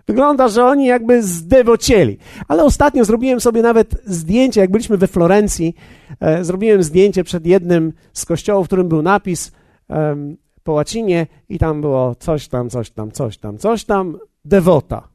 Wygląda, 0.08 0.48
że 0.48 0.66
oni 0.66 0.86
jakby 0.86 1.24
zdewocieli. 1.24 2.18
Ale 2.48 2.64
ostatnio 2.64 3.06
zrobiłem 3.06 3.42
sobie 3.42 3.62
nawet 3.62 3.96
zdjęcie, 4.06 4.62
jak 4.62 4.72
byliśmy 4.72 4.98
we 4.98 5.08
Florencji, 5.08 5.76
e, 6.20 6.44
zrobiłem 6.44 6.84
zdjęcie 6.84 7.24
przed 7.24 7.46
jednym 7.46 7.94
z 8.14 8.26
kościołów, 8.26 8.66
w 8.66 8.70
którym 8.70 8.90
był 8.90 9.02
napis 9.02 9.52
e, 9.90 10.16
po 10.64 10.72
łacinie 10.72 11.28
i 11.50 11.60
tam 11.60 11.82
było 11.82 12.16
coś 12.16 12.48
tam, 12.48 12.70
coś 12.70 12.92
tam, 12.92 13.12
coś 13.12 13.38
tam, 13.38 13.58
coś 13.58 13.86
tam, 13.86 14.18
devota. 14.46 15.08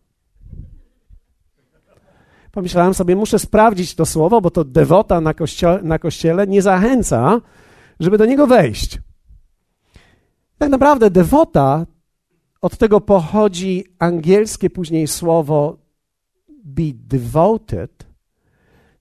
Pomyślałem 2.53 2.95
sobie, 2.95 3.17
muszę 3.17 3.39
sprawdzić 3.39 3.95
to 3.95 4.07
słowo, 4.07 4.41
bo 4.41 4.51
to 4.51 4.65
devota 4.65 5.21
na, 5.21 5.33
kościo- 5.33 5.83
na 5.83 5.99
kościele 5.99 6.47
nie 6.47 6.63
zachęca, 6.63 7.41
żeby 8.01 8.19
do 8.19 8.27
niego 8.27 8.47
wejść. 8.47 8.99
Tak 10.59 10.71
naprawdę 10.71 11.11
devota 11.11 11.87
od 12.61 12.77
tego 12.77 13.01
pochodzi 13.01 13.85
angielskie 13.99 14.71
później 14.71 15.07
słowo 15.07 15.77
be 16.65 16.83
devoted, 16.95 18.07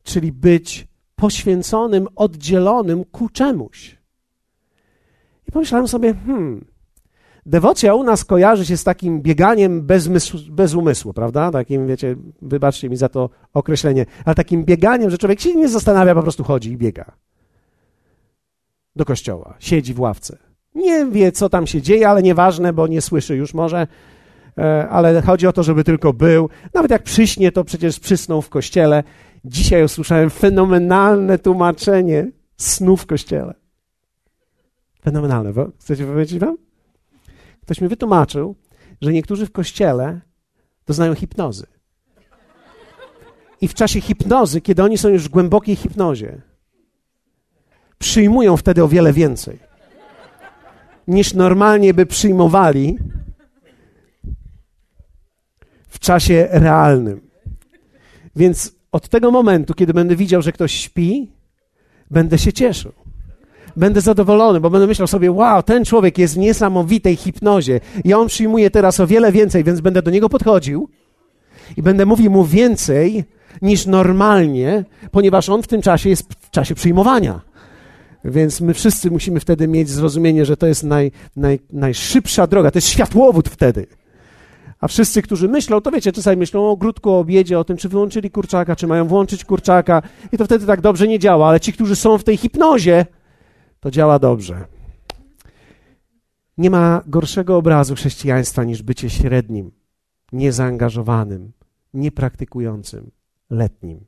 czyli 0.04 0.32
być 0.32 0.88
poświęconym, 1.16 2.08
oddzielonym 2.16 3.04
ku 3.04 3.30
czemuś. 3.30 3.98
I 5.48 5.52
pomyślałem 5.52 5.88
sobie, 5.88 6.14
hmm, 6.14 6.66
dewocja 7.46 7.94
u 7.94 8.04
nas 8.04 8.26
kojarzy 8.26 8.66
się 8.66 8.78
z 8.78 8.84
takim 8.84 9.22
bieganiem 9.22 9.82
bez, 9.82 10.10
bez 10.50 10.74
umysłu, 10.74 11.14
prawda? 11.14 11.52
Takim, 11.52 11.88
wiecie, 11.88 12.16
wybaczcie 12.42 12.90
mi 12.90 12.98
za 12.98 13.10
to 13.10 13.30
określenie, 13.54 14.06
ale 14.26 14.36
takim 14.36 14.66
bieganiem, 14.66 15.10
że 15.10 15.18
człowiek 15.18 15.40
się 15.40 15.56
nie 15.56 15.70
zastanawia, 15.70 16.16
po 16.16 16.22
prostu 16.22 16.44
chodzi 16.44 16.72
i 16.72 16.78
biega. 16.78 17.12
Do 18.96 19.06
kościoła, 19.06 19.56
siedzi 19.60 19.94
w 19.94 20.00
ławce. 20.00 20.47
Nie 20.78 21.06
wie, 21.06 21.32
co 21.32 21.50
tam 21.50 21.68
się 21.68 21.82
dzieje, 21.82 22.10
ale 22.10 22.24
nieważne, 22.24 22.74
bo 22.74 22.88
nie 22.88 23.02
słyszy 23.02 23.36
już 23.36 23.54
może, 23.54 23.88
e, 24.58 24.90
ale 24.90 25.22
chodzi 25.22 25.48
o 25.48 25.54
to, 25.54 25.64
żeby 25.64 25.84
tylko 25.84 26.14
był. 26.14 26.50
Nawet 26.74 26.92
jak 26.92 27.04
przyśnie, 27.04 27.52
to 27.52 27.64
przecież 27.64 28.00
przysnął 28.00 28.42
w 28.42 28.50
kościele. 28.50 29.04
Dzisiaj 29.46 29.84
usłyszałem 29.84 30.30
fenomenalne 30.30 31.40
tłumaczenie 31.40 32.32
snu 32.58 32.98
w 32.98 33.06
kościele. 33.06 33.54
Fenomenalne. 35.04 35.54
Chcecie 35.80 36.06
powiedzieć 36.06 36.40
wam? 36.40 36.58
Ktoś 37.62 37.82
mi 37.82 37.88
wytłumaczył, 37.88 38.56
że 39.02 39.14
niektórzy 39.14 39.46
w 39.46 39.52
kościele 39.52 40.22
doznają 40.88 41.16
hipnozy. 41.16 41.66
I 43.62 43.68
w 43.68 43.74
czasie 43.74 44.02
hipnozy, 44.02 44.62
kiedy 44.62 44.84
oni 44.84 44.98
są 44.98 45.10
już 45.10 45.24
w 45.24 45.30
głębokiej 45.30 45.76
hipnozie, 45.76 46.42
przyjmują 47.98 48.58
wtedy 48.58 48.84
o 48.84 48.88
wiele 48.88 49.14
więcej 49.14 49.67
niż 51.08 51.34
normalnie 51.34 51.94
by 51.94 52.06
przyjmowali 52.06 52.98
w 55.88 56.00
czasie 56.00 56.48
realnym. 56.52 57.22
Więc 58.36 58.76
od 58.92 59.10
tego 59.10 59.32
momentu, 59.32 59.74
kiedy 59.74 59.94
będę 59.94 60.16
widział, 60.16 60.42
że 60.42 60.52
ktoś 60.52 60.72
śpi, 60.72 61.32
będę 62.12 62.38
się 62.38 62.54
cieszył. 62.54 62.92
Będę 63.76 64.02
zadowolony, 64.02 64.60
bo 64.60 64.70
będę 64.70 64.88
myślał 64.88 65.08
sobie, 65.08 65.32
wow, 65.32 65.64
ten 65.64 65.86
człowiek 65.86 66.18
jest 66.18 66.34
w 66.34 66.38
niesamowitej 66.38 67.16
hipnozie 67.16 67.80
i 68.04 68.14
on 68.14 68.28
przyjmuje 68.28 68.70
teraz 68.70 69.00
o 69.00 69.08
wiele 69.08 69.32
więcej, 69.32 69.64
więc 69.64 69.82
będę 69.82 70.02
do 70.02 70.12
niego 70.12 70.30
podchodził 70.30 70.90
i 71.78 71.82
będę 71.82 72.06
mówił 72.06 72.32
mu 72.32 72.46
więcej 72.46 73.24
niż 73.62 73.86
normalnie, 73.86 74.86
ponieważ 75.12 75.50
on 75.50 75.64
w 75.64 75.68
tym 75.68 75.82
czasie 75.82 76.10
jest 76.10 76.34
w 76.34 76.50
czasie 76.50 76.76
przyjmowania. 76.76 77.42
Więc 78.28 78.62
my 78.62 78.74
wszyscy 78.74 79.12
musimy 79.12 79.40
wtedy 79.40 79.68
mieć 79.68 79.90
zrozumienie, 79.90 80.46
że 80.46 80.58
to 80.58 80.68
jest 80.68 80.84
naj, 80.84 81.12
naj, 81.36 81.60
najszybsza 81.74 82.48
droga, 82.48 82.72
to 82.72 82.78
jest 82.78 82.88
światłowód 82.88 83.50
wtedy. 83.50 83.88
A 84.80 84.88
wszyscy, 84.88 85.22
którzy 85.22 85.48
myślą, 85.48 85.82
to 85.82 85.92
wiecie, 85.92 86.12
czasami 86.12 86.38
myślą 86.38 86.62
o 86.62 86.72
ogródku, 86.72 87.10
o 87.10 87.20
obiedzie, 87.20 87.60
o 87.60 87.64
tym, 87.64 87.78
czy 87.78 87.90
wyłączyli 87.90 88.32
kurczaka, 88.32 88.76
czy 88.76 88.88
mają 88.88 89.08
włączyć 89.08 89.46
kurczaka. 89.46 90.02
I 90.32 90.38
to 90.38 90.46
wtedy 90.46 90.66
tak 90.66 90.82
dobrze 90.82 91.08
nie 91.08 91.20
działa. 91.20 91.50
Ale 91.50 91.60
ci, 91.60 91.74
którzy 91.74 91.96
są 91.96 92.18
w 92.18 92.24
tej 92.24 92.38
hipnozie, 92.38 93.06
to 93.80 93.92
działa 93.92 94.20
dobrze. 94.20 94.66
Nie 96.58 96.70
ma 96.70 97.02
gorszego 97.08 97.58
obrazu 97.58 97.96
chrześcijaństwa 97.96 98.64
niż 98.64 98.84
bycie 98.84 99.10
średnim, 99.10 99.72
niezaangażowanym, 100.32 101.52
niepraktykującym, 101.94 103.12
letnim. 103.50 104.06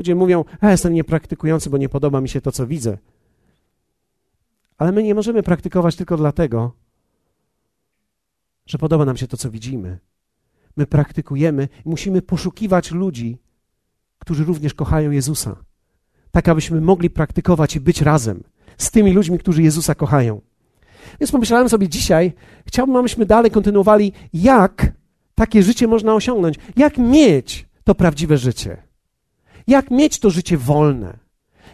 Ludzie 0.00 0.14
mówią, 0.14 0.44
a 0.60 0.70
jestem 0.70 0.92
niepraktykujący, 0.92 1.70
bo 1.70 1.78
nie 1.78 1.88
podoba 1.88 2.20
mi 2.20 2.28
się 2.28 2.40
to, 2.40 2.52
co 2.52 2.66
widzę. 2.66 2.98
Ale 4.78 4.92
my 4.92 5.02
nie 5.02 5.14
możemy 5.14 5.42
praktykować 5.42 5.96
tylko 5.96 6.16
dlatego, 6.16 6.72
że 8.66 8.78
podoba 8.78 9.04
nam 9.04 9.16
się 9.16 9.26
to, 9.26 9.36
co 9.36 9.50
widzimy. 9.50 9.98
My 10.76 10.86
praktykujemy 10.86 11.68
i 11.86 11.88
musimy 11.88 12.22
poszukiwać 12.22 12.90
ludzi, 12.90 13.38
którzy 14.18 14.44
również 14.44 14.74
kochają 14.74 15.10
Jezusa. 15.10 15.56
Tak, 16.30 16.48
abyśmy 16.48 16.80
mogli 16.80 17.10
praktykować 17.10 17.76
i 17.76 17.80
być 17.80 18.02
razem 18.02 18.42
z 18.78 18.90
tymi 18.90 19.12
ludźmi, 19.12 19.38
którzy 19.38 19.62
Jezusa 19.62 19.94
kochają. 19.94 20.40
Więc 21.20 21.32
pomyślałem 21.32 21.68
sobie 21.68 21.88
dzisiaj, 21.88 22.32
chciałbym, 22.66 22.96
abyśmy 22.96 23.26
dalej 23.26 23.50
kontynuowali, 23.50 24.12
jak 24.32 24.92
takie 25.34 25.62
życie 25.62 25.86
można 25.86 26.14
osiągnąć, 26.14 26.56
jak 26.76 26.98
mieć 26.98 27.68
to 27.84 27.94
prawdziwe 27.94 28.38
życie. 28.38 28.89
Jak 29.66 29.90
mieć 29.90 30.18
to 30.18 30.30
życie 30.30 30.56
wolne? 30.56 31.18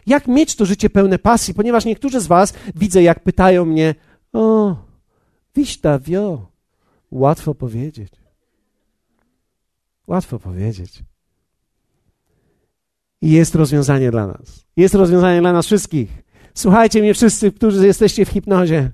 Jak 0.06 0.28
mieć 0.28 0.56
to 0.56 0.64
życie 0.64 0.90
pełne 0.90 1.18
pasji? 1.18 1.54
Ponieważ 1.54 1.84
niektórzy 1.84 2.20
z 2.20 2.26
Was 2.26 2.54
widzę, 2.74 3.02
jak 3.02 3.20
pytają 3.20 3.64
mnie: 3.64 3.94
O, 4.32 4.76
wiśta 5.54 5.98
wio. 5.98 6.46
Łatwo 7.10 7.54
powiedzieć. 7.54 8.12
Łatwo 10.06 10.38
powiedzieć. 10.38 11.02
I 13.22 13.30
jest 13.30 13.54
rozwiązanie 13.54 14.10
dla 14.10 14.26
nas. 14.26 14.64
Jest 14.76 14.94
rozwiązanie 14.94 15.40
dla 15.40 15.52
nas 15.52 15.66
wszystkich. 15.66 16.22
Słuchajcie 16.54 17.00
mnie 17.00 17.14
wszyscy, 17.14 17.52
którzy 17.52 17.86
jesteście 17.86 18.24
w 18.24 18.28
hipnozie. 18.28 18.90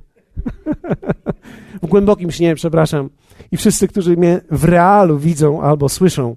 w 1.83 1.87
głębokim 1.87 2.31
śnie, 2.31 2.55
przepraszam. 2.55 3.11
I 3.53 3.57
wszyscy, 3.57 3.89
którzy 3.89 4.17
mnie 4.17 4.41
w 4.51 4.65
realu 4.65 5.19
widzą 5.19 5.63
albo 5.63 5.89
słyszą. 5.89 6.37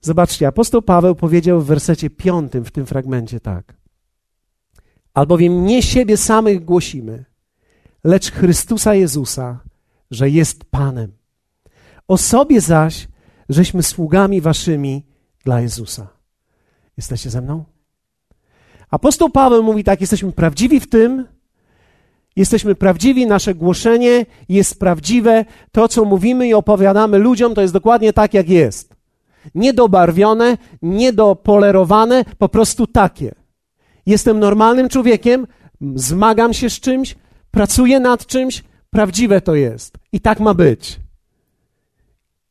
Zobaczcie, 0.00 0.46
apostoł 0.46 0.82
Paweł 0.82 1.14
powiedział 1.14 1.60
w 1.60 1.66
wersecie 1.66 2.10
piątym 2.10 2.64
w 2.64 2.70
tym 2.70 2.86
fragmencie 2.86 3.40
tak. 3.40 3.76
Albowiem 5.14 5.64
nie 5.66 5.82
siebie 5.82 6.16
samych 6.16 6.64
głosimy, 6.64 7.24
lecz 8.04 8.32
Chrystusa 8.32 8.94
Jezusa, 8.94 9.60
że 10.10 10.30
jest 10.30 10.64
Panem. 10.64 11.12
O 12.08 12.18
sobie 12.18 12.60
zaś, 12.60 13.08
żeśmy 13.48 13.82
sługami 13.82 14.40
waszymi 14.40 15.06
dla 15.44 15.60
Jezusa. 15.60 16.08
Jesteście 16.96 17.30
ze 17.30 17.40
mną? 17.40 17.64
Apostoł 18.90 19.30
Paweł 19.30 19.62
mówi 19.62 19.84
tak: 19.84 20.00
jesteśmy 20.00 20.32
prawdziwi 20.32 20.80
w 20.80 20.88
tym, 20.88 21.26
jesteśmy 22.36 22.74
prawdziwi, 22.74 23.26
nasze 23.26 23.54
głoszenie 23.54 24.26
jest 24.48 24.78
prawdziwe, 24.78 25.44
to 25.72 25.88
co 25.88 26.04
mówimy 26.04 26.48
i 26.48 26.54
opowiadamy 26.54 27.18
ludziom, 27.18 27.54
to 27.54 27.62
jest 27.62 27.74
dokładnie 27.74 28.12
tak, 28.12 28.34
jak 28.34 28.48
jest. 28.48 28.99
Niedobarwione, 29.54 30.58
niedopolerowane, 30.82 32.24
po 32.38 32.48
prostu 32.48 32.86
takie. 32.86 33.34
Jestem 34.06 34.40
normalnym 34.40 34.88
człowiekiem, 34.88 35.46
zmagam 35.94 36.54
się 36.54 36.70
z 36.70 36.80
czymś, 36.80 37.16
pracuję 37.50 38.00
nad 38.00 38.26
czymś, 38.26 38.64
prawdziwe 38.90 39.40
to 39.40 39.54
jest. 39.54 39.98
I 40.12 40.20
tak 40.20 40.40
ma 40.40 40.54
być. 40.54 41.00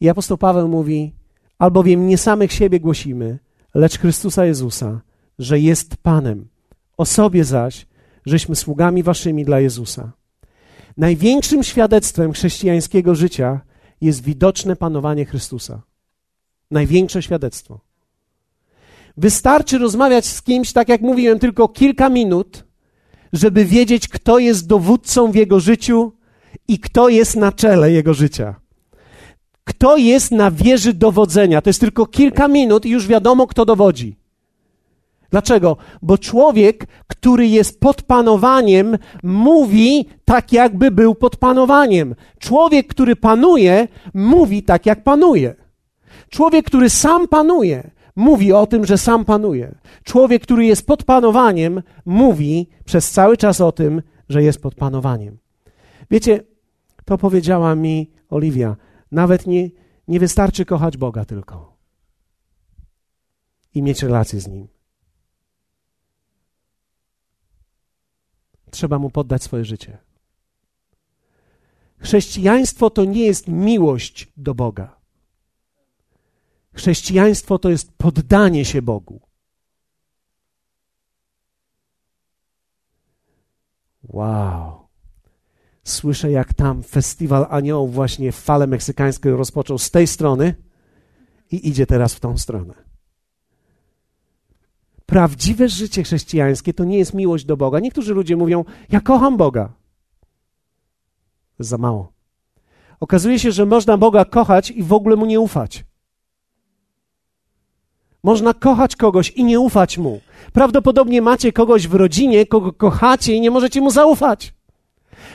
I 0.01 0.09
apostoł 0.09 0.37
Paweł 0.37 0.67
mówi: 0.67 1.13
Albowiem 1.59 2.07
nie 2.07 2.17
samych 2.17 2.51
siebie 2.51 2.79
głosimy, 2.79 3.39
lecz 3.75 3.99
Chrystusa 3.99 4.45
Jezusa, 4.45 5.01
że 5.39 5.59
jest 5.59 5.97
Panem. 5.97 6.47
O 6.97 7.05
sobie 7.05 7.43
zaś, 7.43 7.87
żeśmy 8.25 8.55
sługami 8.55 9.03
waszymi 9.03 9.45
dla 9.45 9.59
Jezusa. 9.59 10.11
Największym 10.97 11.63
świadectwem 11.63 12.33
chrześcijańskiego 12.33 13.15
życia 13.15 13.61
jest 14.01 14.23
widoczne 14.23 14.75
panowanie 14.75 15.25
Chrystusa. 15.25 15.81
Największe 16.71 17.21
świadectwo. 17.21 17.79
Wystarczy 19.17 19.77
rozmawiać 19.77 20.25
z 20.25 20.41
kimś, 20.41 20.73
tak 20.73 20.89
jak 20.89 21.01
mówiłem, 21.01 21.39
tylko 21.39 21.67
kilka 21.67 22.09
minut, 22.09 22.63
żeby 23.33 23.65
wiedzieć, 23.65 24.07
kto 24.07 24.39
jest 24.39 24.67
dowódcą 24.67 25.31
w 25.31 25.35
jego 25.35 25.59
życiu 25.59 26.11
i 26.67 26.79
kto 26.79 27.09
jest 27.09 27.35
na 27.35 27.51
czele 27.51 27.91
jego 27.91 28.13
życia. 28.13 28.55
Kto 29.63 29.97
jest 29.97 30.31
na 30.31 30.51
wieży 30.51 30.93
dowodzenia? 30.93 31.61
To 31.61 31.69
jest 31.69 31.79
tylko 31.79 32.05
kilka 32.05 32.47
minut 32.47 32.85
i 32.85 32.89
już 32.89 33.07
wiadomo, 33.07 33.47
kto 33.47 33.65
dowodzi. 33.65 34.15
Dlaczego? 35.31 35.77
Bo 36.01 36.17
człowiek, 36.17 36.87
który 37.07 37.47
jest 37.47 37.79
pod 37.79 38.01
panowaniem, 38.01 38.97
mówi 39.23 40.05
tak, 40.25 40.53
jakby 40.53 40.91
był 40.91 41.15
pod 41.15 41.37
panowaniem. 41.37 42.15
Człowiek, 42.39 42.87
który 42.87 43.15
panuje, 43.15 43.87
mówi 44.13 44.63
tak, 44.63 44.85
jak 44.85 45.03
panuje. 45.03 45.55
Człowiek, 46.29 46.65
który 46.65 46.89
sam 46.89 47.27
panuje, 47.27 47.91
mówi 48.15 48.53
o 48.53 48.67
tym, 48.67 48.85
że 48.85 48.97
sam 48.97 49.25
panuje. 49.25 49.75
Człowiek, 50.03 50.43
który 50.43 50.65
jest 50.65 50.87
pod 50.87 51.03
panowaniem, 51.03 51.81
mówi 52.05 52.67
przez 52.85 53.11
cały 53.11 53.37
czas 53.37 53.61
o 53.61 53.71
tym, 53.71 54.01
że 54.29 54.43
jest 54.43 54.61
pod 54.61 54.75
panowaniem. 54.75 55.37
Wiecie, 56.11 56.43
to 57.05 57.17
powiedziała 57.17 57.75
mi 57.75 58.11
Oliwia. 58.29 58.75
Nawet 59.11 59.47
nie, 59.47 59.69
nie 60.07 60.19
wystarczy 60.19 60.65
kochać 60.65 60.97
Boga 60.97 61.25
tylko 61.25 61.77
i 63.73 63.81
mieć 63.81 64.03
relacje 64.03 64.39
z 64.39 64.47
Nim. 64.47 64.67
Trzeba 68.71 68.99
Mu 68.99 69.09
poddać 69.09 69.43
swoje 69.43 69.65
życie. 69.65 69.97
Chrześcijaństwo 71.97 72.89
to 72.89 73.05
nie 73.05 73.25
jest 73.25 73.47
miłość 73.47 74.27
do 74.37 74.55
Boga. 74.55 74.98
Chrześcijaństwo 76.73 77.59
to 77.59 77.69
jest 77.69 77.91
poddanie 77.97 78.65
się 78.65 78.81
Bogu. 78.81 79.21
Wow. 84.03 84.87
Słyszę, 85.83 86.31
jak 86.31 86.53
tam 86.53 86.83
festiwal 86.83 87.47
aniołów 87.49 87.93
właśnie 87.93 88.31
w 88.31 88.35
fale 88.35 88.67
meksykańskiej 88.67 89.31
rozpoczął 89.31 89.77
z 89.77 89.91
tej 89.91 90.07
strony 90.07 90.55
i 91.51 91.69
idzie 91.69 91.85
teraz 91.85 92.13
w 92.13 92.19
tą 92.19 92.37
stronę. 92.37 92.73
Prawdziwe 95.05 95.69
życie 95.69 96.03
chrześcijańskie 96.03 96.73
to 96.73 96.83
nie 96.83 96.97
jest 96.97 97.13
miłość 97.13 97.45
do 97.45 97.57
Boga. 97.57 97.79
Niektórzy 97.79 98.13
ludzie 98.13 98.35
mówią: 98.35 98.65
Ja 98.91 99.01
kocham 99.01 99.37
Boga. 99.37 99.73
Za 101.59 101.77
mało. 101.77 102.13
Okazuje 102.99 103.39
się, 103.39 103.51
że 103.51 103.65
można 103.65 103.97
Boga 103.97 104.25
kochać 104.25 104.71
i 104.71 104.83
w 104.83 104.93
ogóle 104.93 105.15
mu 105.15 105.25
nie 105.25 105.39
ufać. 105.39 105.85
Można 108.23 108.53
kochać 108.53 108.95
kogoś 108.95 109.29
i 109.29 109.43
nie 109.43 109.59
ufać 109.59 109.97
mu. 109.97 110.21
Prawdopodobnie 110.53 111.21
macie 111.21 111.51
kogoś 111.51 111.87
w 111.87 111.93
rodzinie, 111.93 112.45
kogo 112.45 112.73
kochacie 112.73 113.33
i 113.33 113.41
nie 113.41 113.51
możecie 113.51 113.81
mu 113.81 113.91
zaufać. 113.91 114.53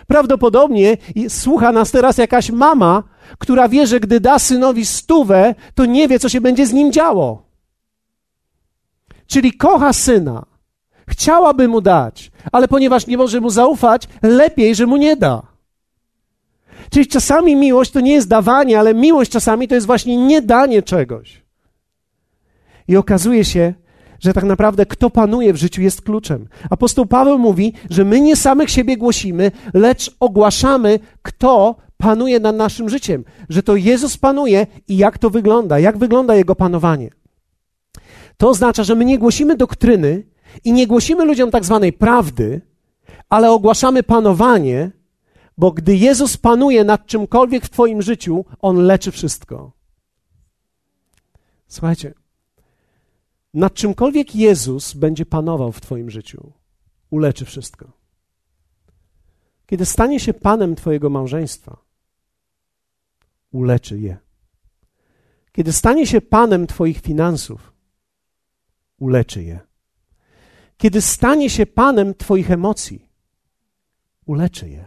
Prawdopodobnie 0.07 0.97
słucha 1.29 1.73
nas 1.73 1.91
teraz 1.91 2.19
jakaś 2.19 2.51
mama, 2.51 3.03
która 3.39 3.69
wie, 3.69 3.87
że 3.87 4.01
gdy 4.01 4.21
da 4.21 4.39
synowi 4.39 4.87
stówę, 4.87 5.55
to 5.75 5.87
nie 5.87 6.09
wie, 6.09 6.19
co 6.19 6.29
się 6.29 6.41
będzie 6.41 6.67
z 6.67 6.73
nim 6.73 6.93
działo. 6.93 7.43
Czyli 9.27 9.53
kocha 9.53 9.93
syna. 9.93 10.47
Chciałaby 11.09 11.69
mu 11.69 11.81
dać, 11.81 12.31
ale 12.53 12.69
ponieważ 12.69 13.07
nie 13.07 13.17
może 13.17 13.41
mu 13.41 13.51
zaufać, 13.51 14.09
lepiej, 14.23 14.75
że 14.75 14.87
mu 14.87 14.97
nie 14.97 15.17
da. 15.17 15.43
Czyli 16.91 17.07
czasami 17.07 17.57
miłość 17.57 17.91
to 17.91 18.01
nie 18.01 18.13
jest 18.13 18.29
dawanie, 18.29 18.79
ale 18.79 18.95
miłość 18.95 19.31
czasami 19.31 19.69
to 19.69 19.75
jest 19.75 19.87
właśnie 19.87 20.17
nie 20.17 20.43
danie 20.43 20.83
czegoś. 20.83 21.44
I 22.89 22.97
okazuje 22.97 23.45
się, 23.45 23.75
że 24.21 24.33
tak 24.33 24.45
naprawdę 24.45 24.87
kto 24.87 25.11
panuje 25.11 25.53
w 25.53 25.57
życiu 25.57 25.83
jest 25.83 26.03
kluczem. 26.03 26.49
Apostoł 26.71 27.07
Paweł 27.07 27.39
mówi, 27.39 27.73
że 27.91 28.05
my 28.05 28.21
nie 28.21 28.37
samych 28.37 28.71
siebie 28.71 28.97
głosimy, 28.97 29.53
lecz 29.75 30.17
ogłaszamy, 30.21 30.99
kto 31.23 31.77
panuje 31.97 32.41
nad 32.41 32.57
naszym 32.57 32.89
życiem. 32.89 33.25
Że 33.49 33.63
to 33.63 33.77
Jezus 33.77 34.17
panuje 34.17 34.67
i 34.89 34.97
jak 34.97 35.19
to 35.19 35.31
wygląda, 35.31 35.79
jak 35.79 35.99
wygląda 35.99 36.35
Jego 36.35 36.55
panowanie. 36.55 37.11
To 38.37 38.49
oznacza, 38.49 38.85
że 38.85 38.95
my 38.95 39.05
nie 39.05 39.19
głosimy 39.19 39.57
doktryny 39.57 40.27
i 40.65 40.73
nie 40.73 40.87
głosimy 40.87 41.25
ludziom 41.25 41.51
tak 41.51 41.65
zwanej 41.65 41.93
prawdy, 41.93 42.61
ale 43.29 43.51
ogłaszamy 43.51 44.03
panowanie, 44.03 44.91
bo 45.59 45.73
gdy 45.73 45.97
Jezus 45.97 46.37
panuje 46.37 46.85
nad 46.85 47.07
czymkolwiek 47.07 47.65
w 47.65 47.71
Twoim 47.71 48.03
życiu, 48.03 48.45
On 48.61 48.77
leczy 48.77 49.11
wszystko. 49.11 49.73
Słuchajcie, 51.69 52.15
nad 53.55 53.75
czymkolwiek 53.75 54.35
Jezus 54.35 54.95
będzie 54.95 55.27
panował 55.27 55.73
w 55.73 55.81
Twoim 55.81 56.11
życiu, 56.11 56.53
uleczy 57.11 57.45
wszystko. 57.45 57.93
Kiedy 59.67 59.87
stanie 59.87 60.21
się 60.21 60.35
Panem 60.35 60.75
Twojego 60.75 61.11
małżeństwa, 61.11 61.77
uleczy 63.53 63.99
je. 63.99 64.17
Kiedy 65.53 65.73
stanie 65.73 66.07
się 66.07 66.21
Panem 66.21 66.67
Twoich 66.67 67.01
finansów, 67.01 67.73
uleczy 68.99 69.43
je. 69.43 69.61
Kiedy 70.77 71.01
stanie 71.01 71.51
się 71.51 71.67
Panem 71.67 72.15
Twoich 72.15 72.51
emocji, 72.51 73.09
uleczy 74.27 74.69
je. 74.69 74.87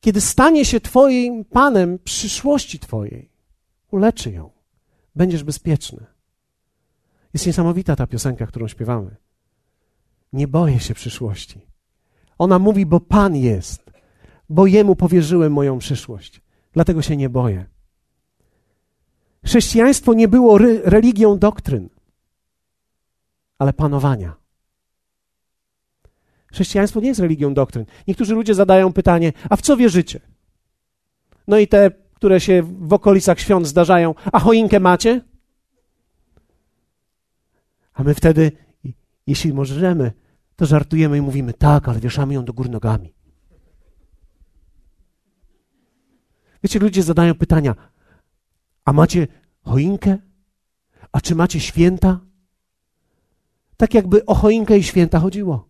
Kiedy 0.00 0.20
stanie 0.20 0.64
się 0.64 0.80
Twoim 0.80 1.44
Panem 1.44 1.98
przyszłości 1.98 2.78
Twojej, 2.78 3.30
uleczy 3.90 4.30
ją. 4.30 4.50
Będziesz 5.14 5.44
bezpieczny. 5.44 6.15
Jest 7.36 7.46
niesamowita 7.46 7.96
ta 7.96 8.06
piosenka, 8.06 8.46
którą 8.46 8.68
śpiewamy. 8.68 9.16
Nie 10.32 10.48
boję 10.48 10.80
się 10.80 10.94
przyszłości. 10.94 11.66
Ona 12.38 12.58
mówi, 12.58 12.86
bo 12.86 13.00
Pan 13.00 13.36
jest, 13.36 13.90
bo 14.48 14.66
Jemu 14.66 14.96
powierzyłem 14.96 15.52
moją 15.52 15.78
przyszłość. 15.78 16.40
Dlatego 16.72 17.02
się 17.02 17.16
nie 17.16 17.28
boję. 17.28 17.66
Chrześcijaństwo 19.44 20.14
nie 20.14 20.28
było 20.28 20.56
re 20.56 20.80
religią 20.84 21.38
doktryn, 21.38 21.88
ale 23.58 23.72
panowania. 23.72 24.36
Chrześcijaństwo 26.46 27.00
nie 27.00 27.08
jest 27.08 27.20
religią 27.20 27.54
doktryn. 27.54 27.86
Niektórzy 28.08 28.34
ludzie 28.34 28.54
zadają 28.54 28.92
pytanie, 28.92 29.32
a 29.50 29.56
w 29.56 29.62
co 29.62 29.76
wierzycie? 29.76 30.20
No 31.48 31.58
i 31.58 31.68
te, 31.68 31.90
które 32.14 32.40
się 32.40 32.62
w 32.62 32.92
okolicach 32.92 33.40
świąt 33.40 33.66
zdarzają, 33.66 34.14
a 34.32 34.40
choinkę 34.40 34.80
macie? 34.80 35.35
A 37.96 38.02
my 38.02 38.14
wtedy, 38.14 38.52
jeśli 39.26 39.52
możemy, 39.52 40.12
to 40.56 40.66
żartujemy 40.66 41.18
i 41.18 41.20
mówimy, 41.20 41.52
tak, 41.52 41.88
ale 41.88 42.00
wieszamy 42.00 42.34
ją 42.34 42.44
do 42.44 42.52
góry 42.52 42.68
nogami. 42.68 43.14
Wiecie, 46.62 46.78
ludzie 46.78 47.02
zadają 47.02 47.34
pytania, 47.34 47.74
a 48.84 48.92
macie 48.92 49.26
choinkę? 49.62 50.18
A 51.12 51.20
czy 51.20 51.34
macie 51.34 51.60
święta? 51.60 52.20
Tak 53.76 53.94
jakby 53.94 54.26
o 54.26 54.34
choinkę 54.34 54.78
i 54.78 54.82
święta 54.82 55.18
chodziło. 55.18 55.68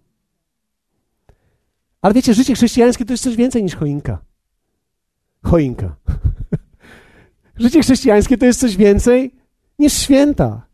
Ale 2.03 2.15
wiecie, 2.15 2.35
życie 2.35 2.55
chrześcijańskie 2.55 3.05
to 3.05 3.13
jest 3.13 3.25
coś 3.25 3.37
więcej 3.37 3.63
niż 3.63 3.75
choinka. 3.75 4.19
Choinka. 5.43 5.97
życie 7.57 7.83
chrześcijańskie 7.83 8.39
to 8.39 8.47
jest 8.47 8.61
coś 8.61 8.77
więcej 8.77 9.35
niż 9.79 9.93
święta. 9.93 10.66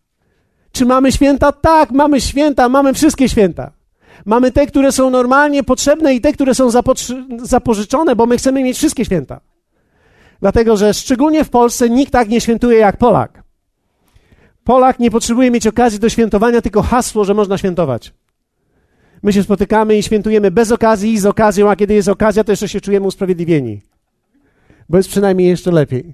Czy 0.72 0.86
mamy 0.86 1.12
święta? 1.12 1.52
Tak, 1.52 1.90
mamy 1.90 2.20
święta, 2.20 2.68
mamy 2.68 2.94
wszystkie 2.94 3.28
święta. 3.28 3.72
Mamy 4.24 4.52
te, 4.52 4.66
które 4.66 4.92
są 4.92 5.10
normalnie 5.10 5.62
potrzebne 5.62 6.14
i 6.14 6.20
te, 6.20 6.32
które 6.32 6.54
są 6.54 6.70
zapożyczone, 7.42 8.16
bo 8.16 8.26
my 8.26 8.36
chcemy 8.36 8.62
mieć 8.62 8.76
wszystkie 8.76 9.04
święta. 9.04 9.40
Dlatego, 10.40 10.76
że 10.76 10.94
szczególnie 10.94 11.44
w 11.44 11.50
Polsce 11.50 11.90
nikt 11.90 12.12
tak 12.12 12.28
nie 12.28 12.40
świętuje 12.40 12.78
jak 12.78 12.96
Polak. 12.96 13.42
Polak 14.64 14.98
nie 14.98 15.10
potrzebuje 15.10 15.50
mieć 15.50 15.66
okazji 15.66 15.98
do 15.98 16.08
świętowania, 16.08 16.60
tylko 16.60 16.82
hasło, 16.82 17.24
że 17.24 17.34
można 17.34 17.58
świętować. 17.58 18.12
My 19.22 19.32
się 19.32 19.42
spotykamy 19.42 19.96
i 19.96 20.02
świętujemy 20.02 20.50
bez 20.50 20.72
okazji 20.72 21.12
i 21.12 21.18
z 21.18 21.26
okazją, 21.26 21.70
a 21.70 21.76
kiedy 21.76 21.94
jest 21.94 22.08
okazja, 22.08 22.44
to 22.44 22.52
jeszcze 22.52 22.68
się 22.68 22.80
czujemy 22.80 23.06
usprawiedliwieni. 23.06 23.82
Bo 24.88 24.96
jest 24.96 25.08
przynajmniej 25.08 25.48
jeszcze 25.48 25.70
lepiej. 25.70 26.12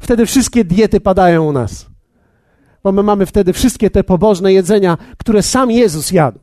Wtedy 0.00 0.26
wszystkie 0.26 0.64
diety 0.64 1.00
padają 1.00 1.44
u 1.44 1.52
nas. 1.52 1.86
Bo 2.82 2.92
my 2.92 3.02
mamy 3.02 3.26
wtedy 3.26 3.52
wszystkie 3.52 3.90
te 3.90 4.04
pobożne 4.04 4.52
jedzenia, 4.52 4.98
które 5.18 5.42
sam 5.42 5.70
Jezus 5.70 6.10
jadł. 6.10 6.38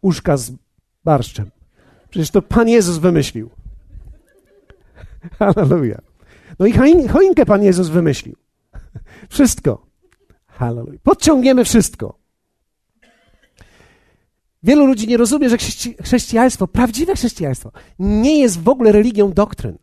Uszka 0.00 0.36
z 0.36 0.52
barszczem. 1.04 1.50
Przecież 2.10 2.30
to 2.30 2.42
Pan 2.42 2.68
Jezus 2.68 2.98
wymyślił. 2.98 3.50
Halleluja. 5.38 6.00
No 6.58 6.66
i 6.66 6.72
choinkę 7.08 7.46
Pan 7.46 7.62
Jezus 7.62 7.88
wymyślił. 7.88 8.36
Wszystko. 9.30 9.86
Halleluja. 10.46 10.98
Podciągniemy 11.02 11.64
wszystko. 11.64 12.18
Wielu 14.62 14.86
ludzi 14.86 15.08
nie 15.08 15.16
rozumie, 15.16 15.48
że 15.50 15.56
chrześcijaństwo, 16.02 16.68
prawdziwe 16.68 17.14
chrześcijaństwo, 17.14 17.72
nie 17.98 18.40
jest 18.40 18.60
w 18.60 18.68
ogóle 18.68 18.92
religią 18.92 19.32
doktryn. 19.32 19.78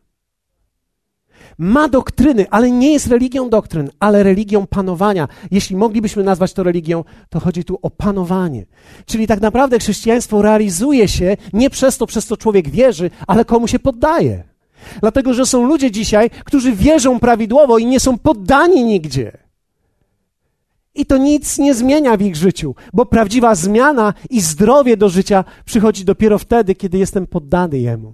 Ma 1.57 1.87
doktryny, 1.87 2.45
ale 2.49 2.71
nie 2.71 2.93
jest 2.93 3.07
religią 3.07 3.49
doktryn, 3.49 3.89
ale 3.99 4.23
religią 4.23 4.67
panowania. 4.67 5.27
Jeśli 5.51 5.75
moglibyśmy 5.75 6.23
nazwać 6.23 6.53
to 6.53 6.63
religią, 6.63 7.03
to 7.29 7.39
chodzi 7.39 7.63
tu 7.63 7.79
o 7.81 7.89
panowanie. 7.89 8.65
Czyli 9.05 9.27
tak 9.27 9.41
naprawdę 9.41 9.79
chrześcijaństwo 9.79 10.41
realizuje 10.41 11.07
się 11.07 11.37
nie 11.53 11.69
przez 11.69 11.97
to, 11.97 12.07
przez 12.07 12.25
co 12.25 12.37
człowiek 12.37 12.69
wierzy, 12.69 13.09
ale 13.27 13.45
komu 13.45 13.67
się 13.67 13.79
poddaje. 13.79 14.43
Dlatego, 15.01 15.33
że 15.33 15.45
są 15.45 15.67
ludzie 15.67 15.91
dzisiaj, 15.91 16.29
którzy 16.29 16.71
wierzą 16.71 17.19
prawidłowo 17.19 17.77
i 17.77 17.85
nie 17.85 17.99
są 17.99 18.17
poddani 18.17 18.83
nigdzie. 18.83 19.37
I 20.95 21.05
to 21.05 21.17
nic 21.17 21.57
nie 21.57 21.73
zmienia 21.73 22.17
w 22.17 22.21
ich 22.21 22.35
życiu, 22.35 22.75
bo 22.93 23.05
prawdziwa 23.05 23.55
zmiana 23.55 24.13
i 24.29 24.41
zdrowie 24.41 24.97
do 24.97 25.09
życia 25.09 25.43
przychodzi 25.65 26.05
dopiero 26.05 26.39
wtedy, 26.39 26.75
kiedy 26.75 26.97
jestem 26.97 27.27
poddany 27.27 27.79
Jemu. 27.79 28.13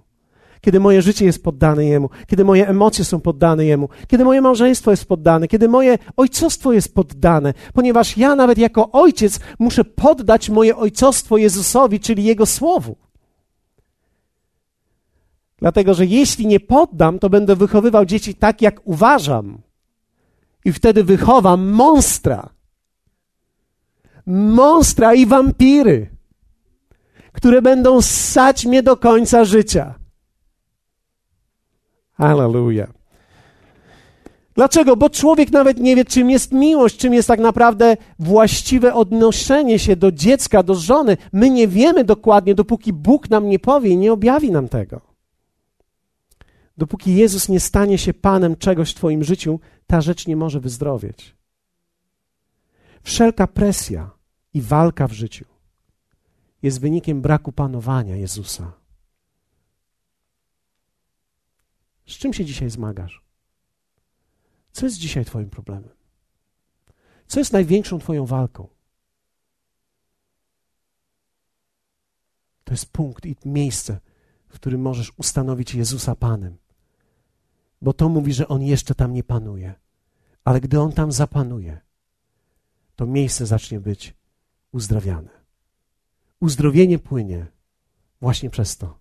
Kiedy 0.61 0.79
moje 0.79 1.01
życie 1.01 1.25
jest 1.25 1.43
poddane 1.43 1.85
Jemu, 1.85 2.09
kiedy 2.27 2.45
moje 2.45 2.67
emocje 2.67 3.05
są 3.05 3.19
poddane 3.19 3.65
Jemu, 3.65 3.89
kiedy 4.07 4.23
moje 4.23 4.41
małżeństwo 4.41 4.91
jest 4.91 5.05
poddane, 5.05 5.47
kiedy 5.47 5.69
moje 5.69 5.97
ojcostwo 6.17 6.73
jest 6.73 6.95
poddane, 6.95 7.53
ponieważ 7.73 8.17
ja 8.17 8.35
nawet 8.35 8.57
jako 8.57 8.91
ojciec 8.91 9.39
muszę 9.59 9.83
poddać 9.83 10.49
moje 10.49 10.77
ojcostwo 10.77 11.37
Jezusowi, 11.37 11.99
czyli 11.99 12.23
Jego 12.23 12.45
Słowu. 12.45 12.95
Dlatego, 15.57 15.93
że 15.93 16.05
jeśli 16.05 16.47
nie 16.47 16.59
poddam, 16.59 17.19
to 17.19 17.29
będę 17.29 17.55
wychowywał 17.55 18.05
dzieci 18.05 18.35
tak, 18.35 18.61
jak 18.61 18.81
uważam. 18.87 19.61
I 20.65 20.73
wtedy 20.73 21.03
wychowam 21.03 21.69
monstra. 21.69 22.49
Monstra 24.25 25.13
i 25.13 25.25
wampiry, 25.25 26.09
które 27.31 27.61
będą 27.61 28.01
ssać 28.01 28.65
mnie 28.65 28.83
do 28.83 28.97
końca 28.97 29.45
życia. 29.45 30.00
Hallelujah. 32.21 32.89
Dlaczego? 34.55 34.95
Bo 34.95 35.09
człowiek 35.09 35.51
nawet 35.51 35.77
nie 35.77 35.95
wie, 35.95 36.05
czym 36.05 36.29
jest 36.29 36.51
miłość, 36.51 36.97
czym 36.97 37.13
jest 37.13 37.27
tak 37.27 37.39
naprawdę 37.39 37.97
właściwe 38.19 38.93
odnoszenie 38.93 39.79
się 39.79 39.95
do 39.95 40.11
dziecka, 40.11 40.63
do 40.63 40.75
żony. 40.75 41.17
My 41.33 41.49
nie 41.49 41.67
wiemy 41.67 42.03
dokładnie, 42.03 42.55
dopóki 42.55 42.93
Bóg 42.93 43.29
nam 43.29 43.49
nie 43.49 43.59
powie 43.59 43.89
i 43.89 43.97
nie 43.97 44.13
objawi 44.13 44.51
nam 44.51 44.69
tego. 44.69 45.01
Dopóki 46.77 47.15
Jezus 47.15 47.49
nie 47.49 47.59
stanie 47.59 47.97
się 47.97 48.13
Panem 48.13 48.55
czegoś 48.55 48.91
w 48.91 48.95
Twoim 48.95 49.23
życiu, 49.23 49.59
ta 49.87 50.01
rzecz 50.01 50.27
nie 50.27 50.35
może 50.35 50.59
wyzdrowieć. 50.59 51.35
Wszelka 53.03 53.47
presja 53.47 54.09
i 54.53 54.61
walka 54.61 55.07
w 55.07 55.11
życiu 55.11 55.45
jest 56.63 56.81
wynikiem 56.81 57.21
braku 57.21 57.51
panowania 57.51 58.15
Jezusa. 58.15 58.80
Z 62.07 62.13
czym 62.13 62.33
się 62.33 62.45
dzisiaj 62.45 62.69
zmagasz? 62.69 63.23
Co 64.71 64.85
jest 64.85 64.97
dzisiaj 64.97 65.25
Twoim 65.25 65.49
problemem? 65.49 65.95
Co 67.27 67.39
jest 67.39 67.53
największą 67.53 67.99
Twoją 67.99 68.25
walką? 68.25 68.67
To 72.63 72.73
jest 72.73 72.91
punkt 72.91 73.25
i 73.25 73.35
miejsce, 73.45 73.99
w 74.49 74.53
którym 74.53 74.81
możesz 74.81 75.13
ustanowić 75.17 75.75
Jezusa 75.75 76.15
Panem. 76.15 76.57
Bo 77.81 77.93
to 77.93 78.09
mówi, 78.09 78.33
że 78.33 78.47
On 78.47 78.63
jeszcze 78.63 78.95
tam 78.95 79.13
nie 79.13 79.23
panuje. 79.23 79.73
Ale 80.43 80.61
gdy 80.61 80.79
On 80.79 80.91
tam 80.91 81.11
zapanuje, 81.11 81.81
to 82.95 83.05
miejsce 83.05 83.45
zacznie 83.45 83.79
być 83.79 84.15
uzdrawiane. 84.71 85.29
Uzdrowienie 86.39 86.99
płynie 86.99 87.47
właśnie 88.21 88.49
przez 88.49 88.77
to, 88.77 88.99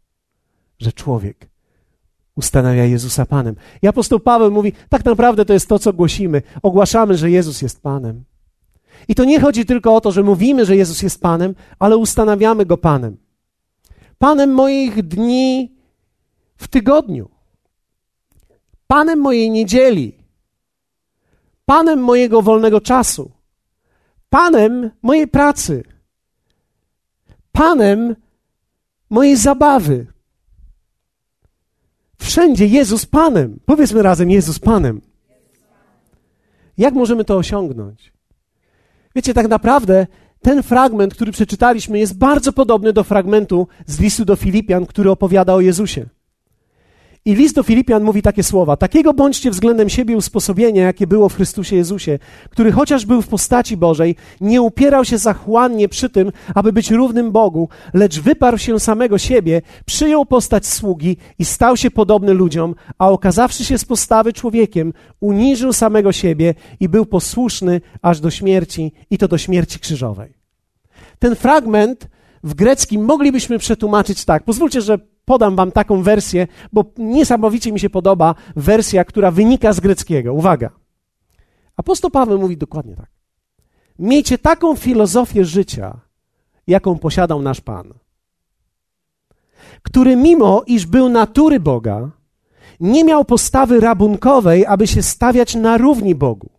że 0.79 0.93
człowiek 0.93 1.50
ustanawia 2.41 2.85
Jezusa 2.85 3.27
Panem. 3.27 3.55
I 3.83 3.89
apostoł 3.89 4.21
Paweł 4.21 4.51
mówi, 4.51 4.73
tak 4.89 5.05
naprawdę 5.05 5.45
to 5.45 5.53
jest 5.53 5.69
to, 5.69 5.79
co 5.79 5.93
głosimy. 5.93 6.43
Ogłaszamy, 6.63 7.17
że 7.17 7.31
Jezus 7.31 7.63
jest 7.63 7.83
Panem. 7.83 8.25
I 9.09 9.15
to 9.15 9.25
nie 9.25 9.41
chodzi 9.41 9.65
tylko 9.65 9.95
o 9.95 10.01
to, 10.01 10.13
że 10.13 10.23
mówimy, 10.23 10.67
że 10.67 10.77
Jezus 10.77 11.03
jest 11.03 11.21
Panem, 11.21 11.55
ale 11.79 11.97
ustanawiamy 11.97 12.67
Go 12.67 12.77
Panem. 12.77 13.17
Panem 14.19 14.51
moich 14.53 15.03
dni 15.03 15.73
w 16.57 16.69
tygodniu. 16.69 17.31
Panem 18.87 19.19
mojej 19.19 19.51
niedzieli. 19.51 20.19
Panem 21.65 22.01
mojego 22.01 22.43
wolnego 22.43 22.81
czasu. 22.81 23.31
Panem 24.31 24.91
mojej 25.03 25.29
pracy. 25.29 25.85
Panem 27.53 28.17
mojej 29.11 29.37
zabawy. 29.37 30.07
Wszędzie 32.21 32.67
Jezus 32.67 33.07
Panem. 33.07 33.61
Powiedzmy 33.65 34.03
razem 34.03 34.31
Jezus 34.31 34.59
Panem. 34.59 35.01
Jak 36.79 36.95
możemy 36.95 37.25
to 37.25 37.37
osiągnąć? 37.37 38.13
Wiecie, 39.15 39.35
tak 39.35 39.49
naprawdę 39.49 40.07
ten 40.43 40.63
fragment, 40.63 41.15
który 41.15 41.33
przeczytaliśmy, 41.33 41.99
jest 41.99 42.19
bardzo 42.19 42.53
podobny 42.53 42.93
do 42.93 43.05
fragmentu 43.05 43.69
z 43.87 44.01
listu 44.01 44.25
do 44.25 44.37
Filipian, 44.37 44.87
który 44.87 45.11
opowiada 45.11 45.55
o 45.55 45.61
Jezusie. 45.61 46.09
I 47.25 47.35
list 47.35 47.55
do 47.55 47.63
Filipian 47.63 48.03
mówi 48.03 48.23
takie 48.23 48.43
słowa: 48.43 48.77
Takiego 48.77 49.15
bądźcie 49.15 49.51
względem 49.51 49.89
siebie 49.89 50.17
usposobienia, 50.17 50.83
jakie 50.83 51.07
było 51.07 51.29
w 51.29 51.35
Chrystusie 51.35 51.77
Jezusie, 51.77 52.19
który 52.51 52.73
chociaż 52.73 53.07
był 53.07 53.23
w 53.23 53.29
postaci 53.29 53.77
Bożej, 53.77 54.17
nie 54.41 54.63
upierał 54.63 55.05
się 55.05 55.19
zachłannie 55.19 55.89
przy 55.89 56.11
tym, 56.11 56.33
aby 56.55 56.73
być 56.73 56.91
równym 56.91 57.33
Bogu, 57.33 57.69
lecz 57.95 58.21
wyparł 58.21 58.59
się 58.59 58.81
samego 58.81 59.19
siebie, 59.19 59.63
przyjął 59.87 60.27
postać 60.27 60.67
sługi 60.67 61.17
i 61.39 61.45
stał 61.45 61.77
się 61.77 61.91
podobny 61.91 62.35
ludziom, 62.35 62.75
a 62.99 63.09
okazawszy 63.09 63.65
się 63.65 63.79
z 63.79 63.85
postawy 63.85 64.33
człowiekiem, 64.33 64.93
uniżył 65.21 65.73
samego 65.73 66.13
siebie 66.13 66.55
i 66.81 66.89
był 66.89 67.07
posłuszny 67.07 67.81
aż 68.03 68.21
do 68.21 68.31
śmierci, 68.31 68.93
i 69.11 69.19
to 69.19 69.29
do 69.29 69.39
śmierci 69.39 69.79
krzyżowej. 69.79 70.33
Ten 71.19 71.37
fragment 71.37 72.09
w 72.45 72.55
greckim 72.55 73.05
moglibyśmy 73.05 73.59
przetłumaczyć 73.59 74.25
tak. 74.25 74.45
Pozwólcie, 74.45 74.81
że 74.81 74.99
podam 75.25 75.57
wam 75.57 75.73
taką 75.73 76.03
wersję, 76.03 76.47
bo 76.73 76.85
niesamowicie 76.99 77.73
mi 77.73 77.81
się 77.81 77.91
podoba 77.91 78.35
wersja, 78.57 79.05
która 79.05 79.31
wynika 79.31 79.73
z 79.73 79.81
greckiego. 79.81 80.35
Uwaga. 80.35 80.71
Apostoł 81.77 82.11
Paweł 82.11 82.39
mówi 82.39 82.57
dokładnie 82.57 82.97
tak. 82.97 83.11
Miejcie 83.99 84.39
taką 84.39 84.77
filozofię 84.77 85.45
życia, 85.45 86.01
jaką 86.67 86.99
posiadał 86.99 87.43
nasz 87.43 87.61
Pan, 87.61 87.95
który 89.83 90.17
mimo 90.17 90.63
iż 90.67 90.87
był 90.87 91.09
natury 91.09 91.61
Boga, 91.61 92.11
nie 92.81 93.05
miał 93.05 93.25
postawy 93.25 93.81
rabunkowej, 93.81 94.67
aby 94.67 94.87
się 94.87 95.03
stawiać 95.03 95.55
na 95.55 95.79
równi 95.79 96.15
Bogu. 96.15 96.51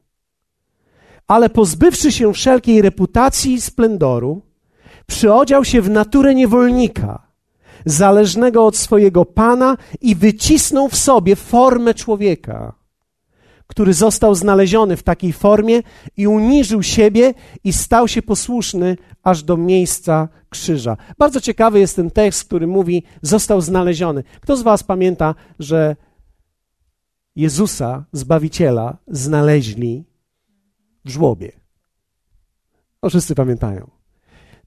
Ale 1.27 1.49
pozbywszy 1.49 2.11
się 2.11 2.33
wszelkiej 2.33 2.81
reputacji 2.81 3.53
i 3.53 3.61
splendoru, 3.61 4.41
przyodział 5.07 5.65
się 5.65 5.81
w 5.81 5.89
naturę 5.89 6.35
niewolnika– 6.35 7.27
zależnego 7.85 8.65
od 8.65 8.77
swojego 8.77 9.25
pana 9.25 9.77
i 10.01 10.15
wycisnął 10.15 10.89
w 10.89 10.95
sobie 10.95 11.35
formę 11.35 11.93
człowieka, 11.93 12.73
który 13.67 13.93
został 13.93 14.35
znaleziony 14.35 14.97
w 14.97 15.03
takiej 15.03 15.33
formie 15.33 15.81
i 16.17 16.27
uniżył 16.27 16.83
siebie 16.83 17.33
i 17.63 17.73
stał 17.73 18.07
się 18.07 18.21
posłuszny 18.21 18.97
aż 19.23 19.43
do 19.43 19.57
miejsca 19.57 20.29
krzyża. 20.49 20.97
Bardzo 21.17 21.41
ciekawy 21.41 21.79
jest 21.79 21.95
ten 21.95 22.11
tekst, 22.11 22.43
który 22.43 22.67
mówi: 22.67 23.03
został 23.21 23.61
znaleziony. 23.61 24.23
Kto 24.41 24.57
z 24.57 24.61
Was 24.61 24.83
pamięta, 24.83 25.35
że 25.59 25.95
Jezusa, 27.35 28.05
zbawiciela, 28.11 28.97
znaleźli 29.07 30.05
w 31.05 31.09
żłobie? 31.09 31.51
O, 33.01 33.09
wszyscy 33.09 33.35
pamiętają. 33.35 34.00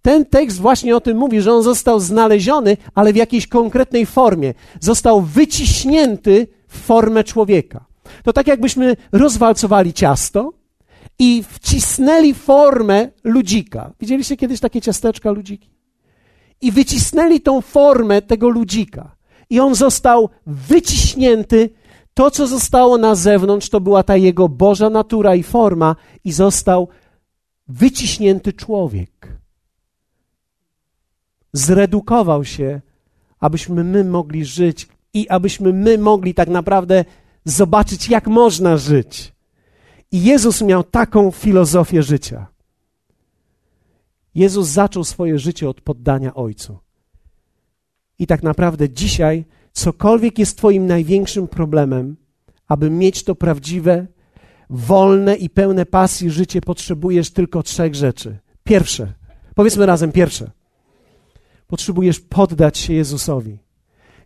Ten 0.04 0.24
tekst 0.24 0.58
właśnie 0.58 0.96
o 0.96 1.00
tym 1.00 1.18
mówi, 1.18 1.40
że 1.40 1.52
on 1.52 1.62
został 1.62 2.00
znaleziony, 2.00 2.76
ale 2.94 3.12
w 3.12 3.16
jakiejś 3.16 3.46
konkretnej 3.46 4.06
formie. 4.06 4.54
Został 4.80 5.22
wyciśnięty 5.22 6.46
w 6.68 6.78
formę 6.78 7.24
człowieka. 7.24 7.84
To 8.24 8.32
tak 8.32 8.46
jakbyśmy 8.46 8.96
rozwalcowali 9.12 9.92
ciasto 9.92 10.52
i 11.18 11.44
wcisnęli 11.48 12.34
formę 12.34 13.08
ludzika. 13.24 13.92
Widzieliście 14.00 14.36
kiedyś 14.36 14.60
takie 14.60 14.80
ciasteczka 14.80 15.30
ludziki? 15.30 15.70
I 16.60 16.72
wycisnęli 16.72 17.40
tą 17.40 17.60
formę 17.60 18.22
tego 18.22 18.48
ludzika. 18.48 19.16
I 19.50 19.60
on 19.60 19.74
został 19.74 20.28
wyciśnięty. 20.46 21.70
To, 22.14 22.30
co 22.30 22.46
zostało 22.46 22.98
na 22.98 23.14
zewnątrz, 23.14 23.68
to 23.68 23.80
była 23.80 24.02
ta 24.02 24.16
jego 24.16 24.48
Boża 24.48 24.90
natura 24.90 25.34
i 25.34 25.42
forma, 25.42 25.96
i 26.24 26.32
został 26.32 26.88
wyciśnięty 27.68 28.52
człowiek. 28.52 29.33
Zredukował 31.54 32.44
się, 32.44 32.80
abyśmy 33.40 33.84
my 33.84 34.04
mogli 34.04 34.44
żyć 34.44 34.88
i 35.14 35.28
abyśmy 35.28 35.72
my 35.72 35.98
mogli 35.98 36.34
tak 36.34 36.48
naprawdę 36.48 37.04
zobaczyć, 37.44 38.08
jak 38.08 38.26
można 38.26 38.76
żyć. 38.76 39.32
I 40.12 40.22
Jezus 40.22 40.62
miał 40.62 40.84
taką 40.84 41.30
filozofię 41.30 42.02
życia. 42.02 42.46
Jezus 44.34 44.68
zaczął 44.68 45.04
swoje 45.04 45.38
życie 45.38 45.68
od 45.68 45.80
poddania 45.80 46.34
Ojcu. 46.34 46.78
I 48.18 48.26
tak 48.26 48.42
naprawdę 48.42 48.90
dzisiaj, 48.90 49.44
cokolwiek 49.72 50.38
jest 50.38 50.58
Twoim 50.58 50.86
największym 50.86 51.48
problemem, 51.48 52.16
aby 52.68 52.90
mieć 52.90 53.24
to 53.24 53.34
prawdziwe, 53.34 54.06
wolne 54.70 55.36
i 55.36 55.50
pełne 55.50 55.86
pasji 55.86 56.30
życie, 56.30 56.60
potrzebujesz 56.60 57.30
tylko 57.30 57.62
trzech 57.62 57.94
rzeczy. 57.94 58.38
Pierwsze, 58.64 59.12
powiedzmy 59.54 59.86
razem 59.86 60.12
pierwsze. 60.12 60.50
Potrzebujesz 61.66 62.20
poddać 62.20 62.78
się 62.78 62.92
Jezusowi. 62.92 63.58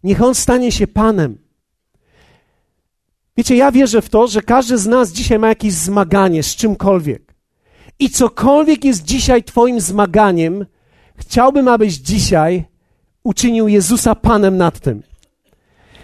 Niech 0.04 0.22
On 0.22 0.34
stanie 0.34 0.72
się 0.72 0.86
Panem. 0.86 1.38
Wiecie, 3.36 3.56
ja 3.56 3.72
wierzę 3.72 4.02
w 4.02 4.08
to, 4.08 4.26
że 4.26 4.42
każdy 4.42 4.78
z 4.78 4.86
nas 4.86 5.12
dzisiaj 5.12 5.38
ma 5.38 5.48
jakieś 5.48 5.72
zmaganie 5.72 6.42
z 6.42 6.56
czymkolwiek. 6.56 7.34
I 7.98 8.10
cokolwiek 8.10 8.84
jest 8.84 9.04
dzisiaj 9.04 9.44
Twoim 9.44 9.80
zmaganiem, 9.80 10.66
chciałbym, 11.16 11.68
abyś 11.68 11.94
dzisiaj 11.94 12.64
uczynił 13.24 13.68
Jezusa 13.68 14.14
Panem 14.14 14.56
nad 14.56 14.80
tym. 14.80 15.02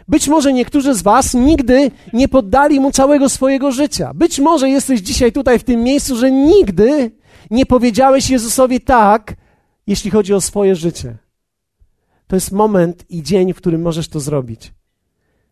Być 0.09 0.29
może 0.29 0.53
niektórzy 0.53 0.94
z 0.94 1.03
Was 1.03 1.35
nigdy 1.35 1.90
nie 2.12 2.29
poddali 2.29 2.81
Mu 2.81 2.90
całego 2.92 3.29
swojego 3.29 3.73
życia. 3.73 4.14
Być 4.14 4.40
może 4.40 4.68
jesteś 4.68 5.01
dzisiaj 5.01 5.33
tutaj 5.33 5.59
w 5.59 5.64
tym 5.64 5.83
miejscu, 5.83 6.16
że 6.16 6.31
nigdy 6.31 7.11
nie 7.51 7.66
powiedziałeś 7.66 8.31
Jezusowi 8.31 8.81
tak, 8.81 9.35
jeśli 9.87 10.11
chodzi 10.11 10.35
o 10.35 10.40
swoje 10.40 10.75
życie. 10.75 11.23
To 12.35 12.37
jest 12.37 12.53
moment 12.53 13.11
i 13.11 13.23
dzień, 13.23 13.53
w 13.53 13.57
którym 13.57 13.83
możesz 13.83 14.09
to 14.09 14.20
zrobić. 14.20 14.75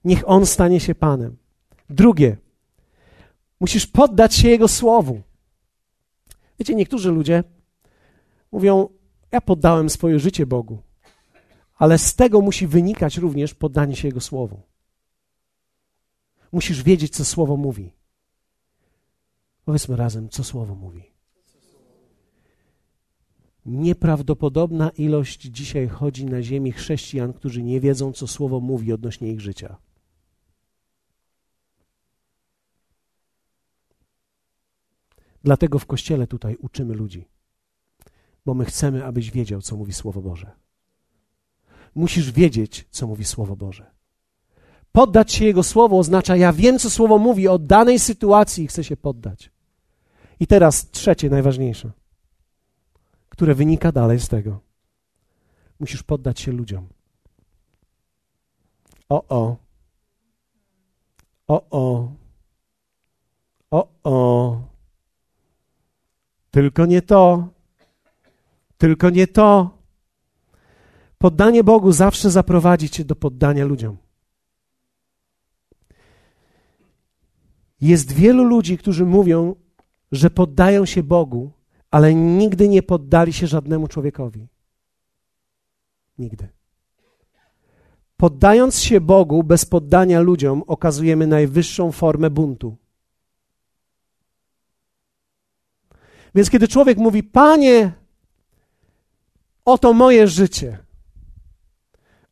Niech 0.05 0.29
On 0.29 0.47
stanie 0.47 0.81
się 0.81 0.95
Panem. 0.95 1.37
Drugie, 1.91 2.37
musisz 3.61 3.87
poddać 3.87 4.35
się 4.35 4.49
Jego 4.49 4.69
słowu. 4.69 5.23
Wiecie, 6.59 6.75
niektórzy 6.75 7.11
ludzie 7.11 7.45
mówią: 8.53 8.89
Ja 9.33 9.41
poddałem 9.41 9.91
swoje 9.91 10.19
życie 10.19 10.47
Bogu, 10.47 10.79
ale 11.77 11.99
z 11.99 12.15
tego 12.15 12.41
musi 12.41 12.67
wynikać 12.67 13.17
również 13.17 13.55
poddanie 13.55 13.97
się 13.97 14.09
Jego 14.09 14.21
słowu. 14.21 14.61
Musisz 16.53 16.83
wiedzieć, 16.83 17.17
co 17.17 17.25
słowo 17.25 17.57
mówi. 17.57 17.93
Powiedzmy 19.65 19.97
razem, 19.97 20.29
co 20.29 20.45
słowo 20.45 20.75
mówi. 20.75 21.12
Nieprawdopodobna 23.67 24.91
ilość 24.91 25.41
dzisiaj 25.41 25.89
chodzi 25.89 26.27
na 26.27 26.43
ziemi 26.43 26.73
chrześcijan, 26.73 27.33
którzy 27.33 27.63
nie 27.63 27.81
wiedzą, 27.81 28.13
co 28.13 28.27
słowo 28.27 28.61
mówi 28.61 28.93
odnośnie 28.93 29.33
ich 29.33 29.41
życia. 29.41 29.77
Dlatego 35.45 35.79
w 35.79 35.87
kościele 35.87 36.27
tutaj 36.27 36.57
uczymy 36.57 36.95
ludzi, 36.95 37.29
bo 38.47 38.55
my 38.55 38.65
chcemy, 38.65 39.05
abyś 39.05 39.31
wiedział, 39.31 39.63
co 39.63 39.77
mówi 39.77 39.93
Słowo 39.93 40.23
Boże. 40.23 40.51
Musisz 41.95 42.33
wiedzieć, 42.33 42.87
co 42.91 43.07
mówi 43.07 43.25
Słowo 43.25 43.57
Boże. 43.57 43.91
Poddać 44.93 45.33
się 45.33 45.45
Jego 45.45 45.63
Słowu 45.63 45.99
oznacza, 45.99 46.37
ja 46.37 46.53
wiem, 46.53 46.79
co 46.79 46.91
Słowo 46.91 47.19
mówi 47.19 47.49
o 47.49 47.59
danej 47.59 47.99
sytuacji 47.99 48.65
i 48.65 48.67
chcę 48.67 48.85
się 48.85 48.97
poddać. 48.97 49.51
I 50.41 50.47
teraz 50.47 50.91
trzecie, 50.91 51.31
najważniejsze, 51.31 51.93
które 53.43 53.55
wynika 53.55 53.93
dalej 53.93 54.21
z 54.21 54.29
tego. 54.29 54.61
Musisz 55.81 56.03
poddać 56.03 56.41
się 56.41 56.53
ludziom. 56.53 56.89
O, 59.09 59.25
o. 59.29 59.57
O, 61.49 61.67
o. 61.71 62.13
O, 63.71 63.89
o. 64.05 64.61
Tylko 66.51 66.87
nie 66.87 67.03
to. 67.03 67.49
Tylko 68.79 69.11
nie 69.11 69.27
to. 69.27 69.79
Poddanie 71.19 71.65
Bogu 71.65 71.93
zawsze 71.93 72.31
zaprowadzi 72.31 72.91
cię 72.91 73.05
do 73.05 73.17
poddania 73.17 73.65
ludziom. 73.65 73.97
Jest 77.81 78.13
wielu 78.13 78.45
ludzi, 78.45 78.79
którzy 78.79 79.07
mówią, 79.07 79.55
że 80.13 80.31
poddają 80.31 80.87
się 80.87 81.03
Bogu, 81.03 81.53
ale 81.93 82.15
nigdy 82.15 82.69
nie 82.69 82.83
poddali 82.83 83.33
się 83.33 83.47
żadnemu 83.47 83.89
człowiekowi. 83.89 84.49
Nigdy. 86.19 86.49
Poddając 88.17 88.81
się 88.81 89.01
Bogu 89.01 89.43
bez 89.43 89.65
poddania 89.65 90.21
ludziom, 90.21 90.63
okazujemy 90.67 91.27
najwyższą 91.27 91.93
formę 91.93 92.31
buntu. 92.31 92.77
Więc 96.35 96.51
kiedy 96.51 96.69
człowiek 96.69 96.99
mówi, 96.99 97.23
Panie, 97.23 97.93
oto 99.65 99.93
moje 99.93 100.29
życie, 100.29 100.79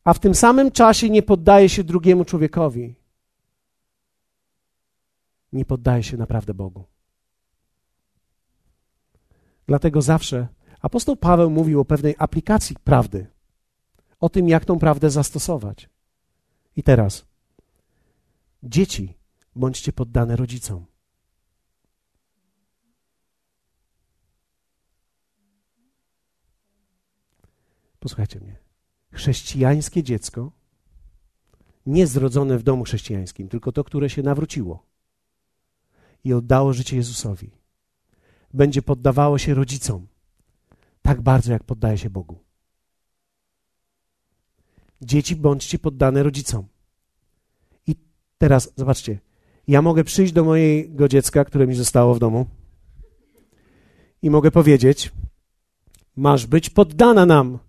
a 0.03 0.13
w 0.13 0.19
tym 0.19 0.35
samym 0.35 0.71
czasie 0.71 1.09
nie 1.09 1.23
poddaje 1.23 1.69
się 1.69 1.83
drugiemu 1.83 2.25
człowiekowi, 2.25 2.95
nie 5.53 5.65
poddaje 5.65 6.03
się 6.03 6.17
naprawdę 6.17 6.53
Bogu. 6.53 6.85
Dlatego 9.71 10.01
zawsze 10.01 10.47
apostoł 10.81 11.15
Paweł 11.15 11.49
mówił 11.49 11.79
o 11.79 11.85
pewnej 11.85 12.15
aplikacji 12.17 12.75
prawdy, 12.83 13.27
o 14.19 14.29
tym, 14.29 14.49
jak 14.49 14.65
tą 14.65 14.79
prawdę 14.79 15.09
zastosować. 15.09 15.89
I 16.75 16.83
teraz, 16.83 17.25
dzieci, 18.63 19.17
bądźcie 19.55 19.93
poddane 19.93 20.35
rodzicom. 20.35 20.85
Posłuchajcie 27.99 28.39
mnie. 28.39 28.55
Chrześcijańskie 29.11 30.03
dziecko, 30.03 30.51
nie 31.85 32.07
zrodzone 32.07 32.57
w 32.57 32.63
domu 32.63 32.83
chrześcijańskim, 32.83 33.49
tylko 33.49 33.71
to, 33.71 33.83
które 33.83 34.09
się 34.09 34.23
nawróciło 34.23 34.85
i 36.23 36.33
oddało 36.33 36.73
życie 36.73 36.95
Jezusowi, 36.95 37.60
będzie 38.53 38.81
poddawało 38.81 39.37
się 39.37 39.53
rodzicom 39.53 40.07
tak 41.01 41.21
bardzo, 41.21 41.51
jak 41.51 41.63
poddaje 41.63 41.97
się 41.97 42.09
Bogu. 42.09 42.39
Dzieci, 45.01 45.35
bądźcie 45.35 45.79
poddane 45.79 46.23
rodzicom. 46.23 46.67
I 47.87 47.95
teraz 48.37 48.73
zobaczcie, 48.75 49.19
ja 49.67 49.81
mogę 49.81 50.03
przyjść 50.03 50.33
do 50.33 50.43
mojego 50.43 51.07
dziecka, 51.07 51.45
które 51.45 51.67
mi 51.67 51.75
zostało 51.75 52.15
w 52.15 52.19
domu, 52.19 52.45
i 54.21 54.29
mogę 54.29 54.51
powiedzieć: 54.51 55.11
Masz 56.15 56.47
być 56.47 56.69
poddana 56.69 57.25
nam. 57.25 57.59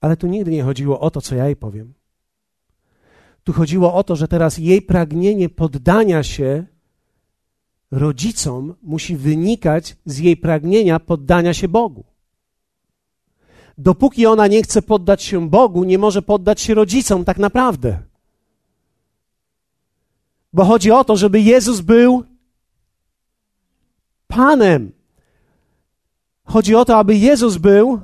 Ale 0.00 0.16
tu 0.16 0.26
nigdy 0.26 0.50
nie 0.50 0.62
chodziło 0.62 1.00
o 1.00 1.10
to, 1.10 1.20
co 1.20 1.34
ja 1.34 1.46
jej 1.46 1.56
powiem. 1.56 1.94
Tu 3.44 3.52
chodziło 3.52 3.94
o 3.94 4.04
to, 4.04 4.16
że 4.16 4.28
teraz 4.28 4.58
jej 4.58 4.82
pragnienie 4.82 5.48
poddania 5.48 6.22
się 6.22 6.66
rodzicom 7.90 8.74
musi 8.82 9.16
wynikać 9.16 9.96
z 10.04 10.18
jej 10.18 10.36
pragnienia 10.36 11.00
poddania 11.00 11.54
się 11.54 11.68
Bogu. 11.68 12.04
Dopóki 13.78 14.26
ona 14.26 14.46
nie 14.46 14.62
chce 14.62 14.82
poddać 14.82 15.22
się 15.22 15.50
Bogu, 15.50 15.84
nie 15.84 15.98
może 15.98 16.22
poddać 16.22 16.60
się 16.60 16.74
rodzicom 16.74 17.24
tak 17.24 17.38
naprawdę. 17.38 17.98
Bo 20.52 20.64
chodzi 20.64 20.90
o 20.90 21.04
to, 21.04 21.16
żeby 21.16 21.40
Jezus 21.40 21.80
był 21.80 22.24
Panem. 24.26 24.92
Chodzi 26.44 26.74
o 26.74 26.84
to, 26.84 26.96
aby 26.96 27.16
Jezus 27.16 27.56
był 27.56 28.00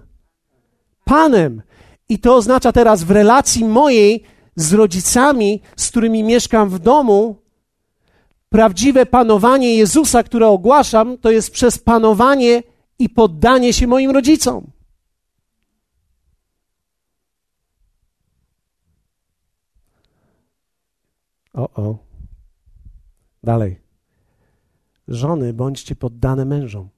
Panem. 1.04 1.62
I 2.08 2.18
to 2.18 2.36
oznacza 2.36 2.72
teraz 2.72 3.04
w 3.04 3.10
relacji 3.10 3.64
mojej 3.64 4.24
z 4.56 4.72
rodzicami, 4.72 5.60
z 5.76 5.90
którymi 5.90 6.22
mieszkam 6.22 6.68
w 6.68 6.78
domu, 6.78 7.41
prawdziwe 8.52 9.06
panowanie 9.06 9.76
Jezusa, 9.76 10.22
które 10.22 10.48
ogłaszam, 10.48 11.18
to 11.18 11.30
jest 11.30 11.50
przez 11.50 11.78
panowanie 11.78 12.62
i 12.98 13.08
poddanie 13.08 13.72
się 13.72 13.86
moim 13.86 14.10
rodzicom. 14.10 14.70
O, 21.54 21.70
o. 21.82 21.98
Dalej. 23.42 23.80
Żony, 25.08 25.52
bądźcie 25.52 25.96
poddane 25.96 26.44
mężom. 26.44 26.88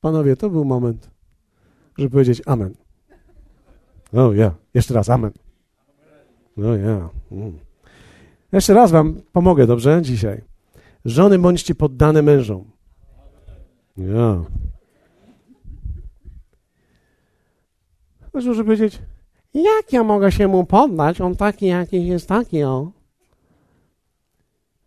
Panowie, 0.00 0.36
to 0.36 0.50
był 0.50 0.64
moment, 0.64 1.10
żeby 1.98 2.10
powiedzieć 2.10 2.42
Amen. 2.46 2.74
O 4.12 4.32
ja, 4.32 4.54
jeszcze 4.74 4.94
raz 4.94 5.08
Amen. 5.08 5.32
No 6.56 6.76
ja. 6.76 7.08
Mm. 7.32 7.58
Jeszcze 8.52 8.74
raz 8.74 8.90
wam 8.90 9.22
pomogę, 9.32 9.66
dobrze? 9.66 10.02
Dzisiaj. 10.02 10.42
Żony, 11.04 11.38
bądźcie 11.38 11.74
poddane 11.74 12.22
mężom. 12.22 12.64
Ja. 13.96 14.44
Ktoś 18.28 18.44
może 18.44 18.64
powiedzieć, 18.64 19.02
jak 19.54 19.92
ja 19.92 20.04
mogę 20.04 20.32
się 20.32 20.48
mu 20.48 20.64
poddać? 20.64 21.20
On 21.20 21.36
taki 21.36 21.66
jakiś 21.66 22.06
jest 22.06 22.28
taki, 22.28 22.62
o. 22.62 22.92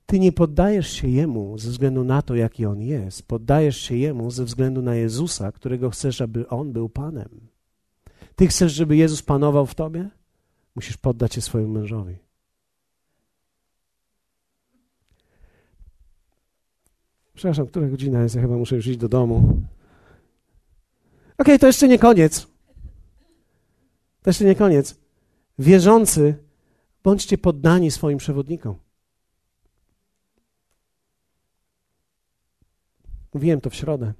Ty 0.05 0.19
nie 0.19 0.31
poddajesz 0.31 0.91
się 0.91 1.07
Jemu 1.07 1.57
ze 1.57 1.71
względu 1.71 2.03
na 2.03 2.21
to, 2.21 2.35
jaki 2.35 2.65
On 2.65 2.81
jest. 2.81 3.27
Poddajesz 3.27 3.77
się 3.77 3.95
Jemu 3.95 4.31
ze 4.31 4.45
względu 4.45 4.81
na 4.81 4.95
Jezusa, 4.95 5.51
którego 5.51 5.89
chcesz, 5.89 6.21
aby 6.21 6.49
On 6.49 6.73
był 6.73 6.89
Panem. 6.89 7.29
Ty 8.35 8.47
chcesz, 8.47 8.73
żeby 8.73 8.97
Jezus 8.97 9.21
panował 9.21 9.65
w 9.65 9.75
tobie? 9.75 10.09
Musisz 10.75 10.97
poddać 10.97 11.33
się 11.33 11.41
swojemu 11.41 11.73
mężowi. 11.73 12.17
Przepraszam, 17.33 17.67
która 17.67 17.87
godzina 17.87 18.23
jest? 18.23 18.35
Ja 18.35 18.41
chyba 18.41 18.57
muszę 18.57 18.75
już 18.75 18.87
iść 18.87 18.97
do 18.97 19.09
domu. 19.09 19.61
Okay, 21.37 21.59
to 21.59 21.67
jeszcze 21.67 21.87
nie 21.87 21.99
koniec. 21.99 22.47
To 24.21 24.29
jeszcze 24.29 24.45
nie 24.45 24.55
koniec. 24.55 24.95
Wierzący, 25.59 26.43
bądźcie 27.03 27.37
poddani 27.37 27.91
swoim 27.91 28.17
przewodnikom. 28.17 28.75
Mówiłem 33.33 33.61
to 33.61 33.69
w 33.69 33.75
środę. 33.75 34.13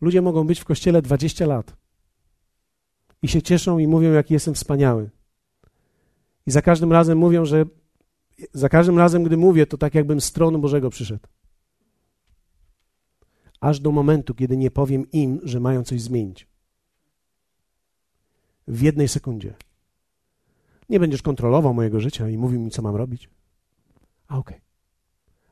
Ludzie 0.00 0.22
mogą 0.22 0.46
być 0.46 0.60
w 0.60 0.64
kościele 0.64 1.02
20 1.02 1.46
lat 1.46 1.76
i 3.22 3.28
się 3.28 3.42
cieszą 3.42 3.78
i 3.78 3.86
mówią, 3.86 4.12
jaki 4.12 4.34
jestem 4.34 4.54
wspaniały. 4.54 5.10
I 6.46 6.50
za 6.50 6.62
każdym 6.62 6.92
razem 6.92 7.18
mówią, 7.18 7.44
że 7.44 7.64
za 8.52 8.68
każdym 8.68 8.98
razem, 8.98 9.22
gdy 9.22 9.36
mówię, 9.36 9.66
to 9.66 9.78
tak 9.78 9.94
jakbym 9.94 10.20
z 10.20 10.32
tronu 10.32 10.58
Bożego 10.58 10.90
przyszedł. 10.90 11.26
Aż 13.60 13.80
do 13.80 13.92
momentu, 13.92 14.34
kiedy 14.34 14.56
nie 14.56 14.70
powiem 14.70 15.10
im, 15.10 15.40
że 15.42 15.60
mają 15.60 15.84
coś 15.84 16.02
zmienić. 16.02 16.48
W 18.68 18.82
jednej 18.82 19.08
sekundzie. 19.08 19.54
Nie 20.88 21.00
będziesz 21.00 21.22
kontrolował 21.22 21.74
mojego 21.74 22.00
życia 22.00 22.28
i 22.28 22.38
mówił 22.38 22.60
mi, 22.60 22.70
co 22.70 22.82
mam 22.82 22.96
robić. 22.96 23.30
A 24.28 24.38
okej. 24.38 24.56
Okay. 24.56 24.66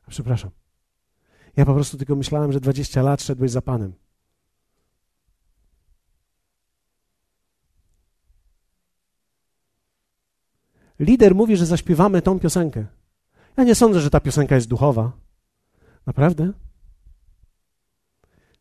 Przepraszam. 0.09 0.51
Ja 1.57 1.65
po 1.65 1.73
prostu 1.73 1.97
tylko 1.97 2.15
myślałem, 2.15 2.51
że 2.51 2.59
20 2.59 3.01
lat 3.01 3.21
szedłeś 3.21 3.51
za 3.51 3.61
Panem. 3.61 3.93
Lider 10.99 11.35
mówi, 11.35 11.57
że 11.57 11.65
zaśpiewamy 11.65 12.21
tą 12.21 12.39
piosenkę. 12.39 12.85
Ja 13.57 13.63
nie 13.63 13.75
sądzę, 13.75 14.01
że 14.01 14.09
ta 14.09 14.19
piosenka 14.19 14.55
jest 14.55 14.67
duchowa. 14.67 15.11
Naprawdę? 16.05 16.53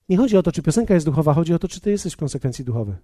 Nie 0.08 0.16
chodzi 0.16 0.36
o 0.36 0.42
to, 0.42 0.52
czy 0.52 0.62
piosenka 0.62 0.94
jest 0.94 1.06
duchowa, 1.06 1.34
chodzi 1.34 1.54
o 1.54 1.58
to, 1.58 1.68
czy 1.68 1.80
ty 1.80 1.90
jesteś 1.90 2.14
w 2.14 2.16
konsekwencji 2.16 2.64
duchowy. 2.64 2.96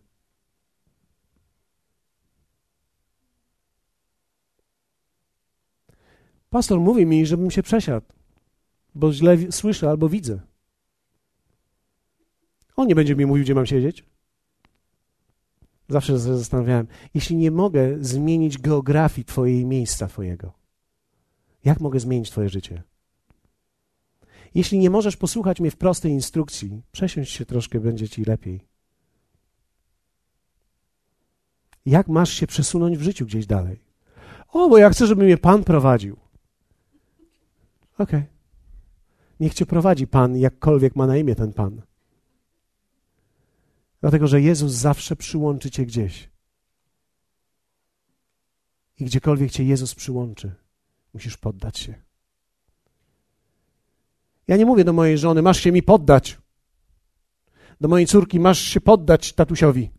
Pastor 6.50 6.80
mówi 6.80 7.06
mi, 7.06 7.26
żebym 7.26 7.50
się 7.50 7.62
przesiadł, 7.62 8.06
bo 8.94 9.12
źle 9.12 9.52
słyszę 9.52 9.90
albo 9.90 10.08
widzę. 10.08 10.40
On 12.76 12.86
nie 12.86 12.94
będzie 12.94 13.16
mi 13.16 13.26
mówił, 13.26 13.44
gdzie 13.44 13.54
mam 13.54 13.66
siedzieć. 13.66 14.04
Zawsze 15.88 16.18
zastanawiałem, 16.18 16.86
jeśli 17.14 17.36
nie 17.36 17.50
mogę 17.50 17.96
zmienić 18.00 18.58
geografii 18.58 19.24
Twojej 19.24 19.66
miejsca 19.66 20.06
Twojego, 20.06 20.52
jak 21.64 21.80
mogę 21.80 22.00
zmienić 22.00 22.30
Twoje 22.30 22.48
życie? 22.48 22.82
Jeśli 24.54 24.78
nie 24.78 24.90
możesz 24.90 25.16
posłuchać 25.16 25.60
mnie 25.60 25.70
w 25.70 25.76
prostej 25.76 26.12
instrukcji, 26.12 26.82
przesiąść 26.92 27.32
się 27.32 27.46
troszkę, 27.46 27.80
będzie 27.80 28.08
Ci 28.08 28.24
lepiej. 28.24 28.66
Jak 31.86 32.08
masz 32.08 32.30
się 32.30 32.46
przesunąć 32.46 32.98
w 32.98 33.02
życiu 33.02 33.26
gdzieś 33.26 33.46
dalej? 33.46 33.80
O, 34.48 34.68
bo 34.68 34.78
ja 34.78 34.90
chcę, 34.90 35.06
żeby 35.06 35.24
mnie 35.24 35.36
Pan 35.36 35.64
prowadził. 35.64 36.16
Okej. 37.98 38.20
Okay. 38.20 38.26
Niech 39.40 39.54
Cię 39.54 39.66
prowadzi 39.66 40.06
Pan, 40.06 40.36
jakkolwiek 40.36 40.96
ma 40.96 41.06
na 41.06 41.16
imię 41.16 41.34
ten 41.34 41.52
Pan. 41.52 41.82
Dlatego, 44.04 44.26
że 44.26 44.40
Jezus 44.40 44.72
zawsze 44.72 45.16
przyłączy 45.16 45.70
cię 45.70 45.86
gdzieś. 45.86 46.30
I 49.00 49.04
gdziekolwiek 49.04 49.50
cię 49.50 49.64
Jezus 49.64 49.94
przyłączy, 49.94 50.54
musisz 51.14 51.36
poddać 51.36 51.78
się. 51.78 51.94
Ja 54.48 54.56
nie 54.56 54.66
mówię 54.66 54.84
do 54.84 54.92
mojej 54.92 55.18
żony, 55.18 55.42
masz 55.42 55.60
się 55.60 55.72
mi 55.72 55.82
poddać. 55.82 56.38
Do 57.80 57.88
mojej 57.88 58.06
córki, 58.06 58.40
masz 58.40 58.58
się 58.58 58.80
poddać 58.80 59.32
tatusiowi. 59.32 59.90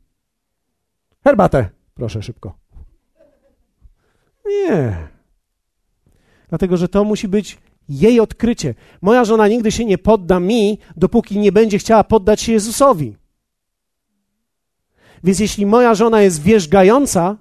Herbatę, 1.24 1.70
proszę 1.94 2.24
szybko. 2.24 2.58
Nie. 4.46 5.08
Dlatego, 6.50 6.78
że 6.78 6.88
to 6.88 7.04
musi 7.04 7.28
być 7.28 7.58
jej 7.90 8.20
odkrycie. 8.20 8.76
Moja 9.02 9.26
żona 9.26 9.48
nigdy 9.48 9.72
się 9.72 9.86
nie 9.86 9.98
podda 9.98 10.40
mi, 10.40 10.80
dopóki 10.98 11.40
nie 11.40 11.52
będzie 11.52 11.78
chciała 11.78 12.04
poddać 12.04 12.42
się 12.42 12.52
Jezusowi. 12.52 13.25
Więc 15.26 15.40
jeśli 15.40 15.66
moja 15.66 15.96
żona 15.96 16.22
jest 16.22 16.42
wierzgająca, 16.42 17.36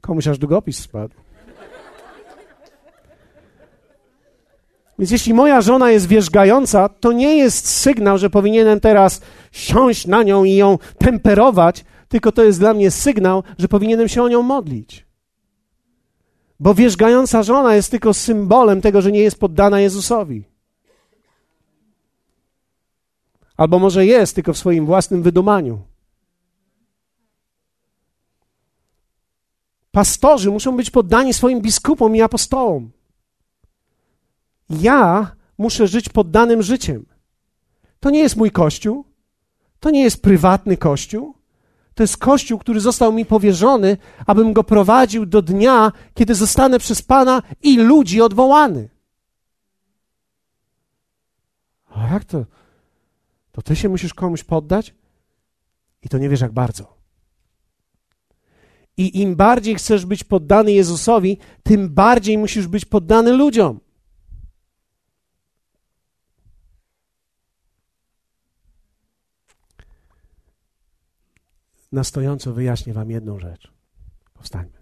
komuś 0.00 0.28
aż 0.28 0.38
długopis 0.38 0.78
spadł. 0.78 1.14
Więc 4.98 5.10
jeśli 5.10 5.34
moja 5.34 5.60
żona 5.60 5.90
jest 5.90 6.06
wierzgająca, 6.06 6.88
to 6.88 7.12
nie 7.12 7.36
jest 7.36 7.68
sygnał, 7.68 8.18
że 8.18 8.30
powinienem 8.30 8.80
teraz 8.80 9.20
siąść 9.52 10.06
na 10.06 10.22
nią 10.22 10.44
i 10.44 10.54
ją 10.54 10.78
temperować, 10.98 11.84
tylko 12.08 12.32
to 12.32 12.44
jest 12.44 12.58
dla 12.58 12.74
mnie 12.74 12.90
sygnał, 12.90 13.42
że 13.58 13.68
powinienem 13.68 14.08
się 14.08 14.22
o 14.22 14.28
nią 14.28 14.42
modlić. 14.42 15.06
Bo 16.60 16.74
wierzgająca 16.74 17.42
żona 17.42 17.74
jest 17.74 17.90
tylko 17.90 18.14
symbolem 18.14 18.80
tego, 18.80 19.02
że 19.02 19.12
nie 19.12 19.20
jest 19.20 19.40
poddana 19.40 19.80
Jezusowi. 19.80 20.55
Albo 23.56 23.78
może 23.78 24.06
jest, 24.06 24.34
tylko 24.34 24.52
w 24.52 24.58
swoim 24.58 24.86
własnym 24.86 25.22
wydumaniu. 25.22 25.82
Pastorzy 29.90 30.50
muszą 30.50 30.76
być 30.76 30.90
poddani 30.90 31.34
swoim 31.34 31.60
biskupom 31.60 32.16
i 32.16 32.22
apostołom. 32.22 32.90
Ja 34.70 35.36
muszę 35.58 35.86
żyć 35.86 36.08
poddanym 36.08 36.62
życiem. 36.62 37.06
To 38.00 38.10
nie 38.10 38.18
jest 38.18 38.36
mój 38.36 38.50
kościół, 38.50 39.04
to 39.80 39.90
nie 39.90 40.02
jest 40.02 40.22
prywatny 40.22 40.76
kościół. 40.76 41.34
To 41.94 42.02
jest 42.02 42.16
kościół, 42.16 42.58
który 42.58 42.80
został 42.80 43.12
mi 43.12 43.26
powierzony, 43.26 43.96
abym 44.26 44.52
go 44.52 44.64
prowadził 44.64 45.26
do 45.26 45.42
dnia, 45.42 45.92
kiedy 46.14 46.34
zostanę 46.34 46.78
przez 46.78 47.02
Pana 47.02 47.42
i 47.62 47.78
ludzi 47.78 48.22
odwołany. 48.22 48.88
A 51.90 52.12
jak 52.12 52.24
to? 52.24 52.44
To 53.56 53.62
ty 53.62 53.76
się 53.76 53.88
musisz 53.88 54.14
komuś 54.14 54.44
poddać 54.44 54.94
i 56.02 56.08
to 56.08 56.18
nie 56.18 56.28
wiesz 56.28 56.40
jak 56.40 56.52
bardzo. 56.52 56.96
I 58.96 59.20
im 59.20 59.36
bardziej 59.36 59.74
chcesz 59.74 60.06
być 60.06 60.24
poddany 60.24 60.72
Jezusowi, 60.72 61.38
tym 61.62 61.88
bardziej 61.88 62.38
musisz 62.38 62.66
być 62.66 62.84
poddany 62.84 63.32
ludziom. 63.32 63.80
na 71.92 72.04
stojąco 72.04 72.52
wyjaśnię 72.52 72.92
Wam 72.92 73.10
jedną 73.10 73.38
rzecz. 73.38 73.72
Powstańmy. 74.34 74.78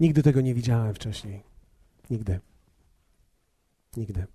Nigdy 0.00 0.22
tego 0.22 0.40
nie 0.40 0.54
widziałem 0.54 0.94
wcześniej. 0.94 1.53
Nigdy. 2.10 2.40
Nigdy. 3.96 4.26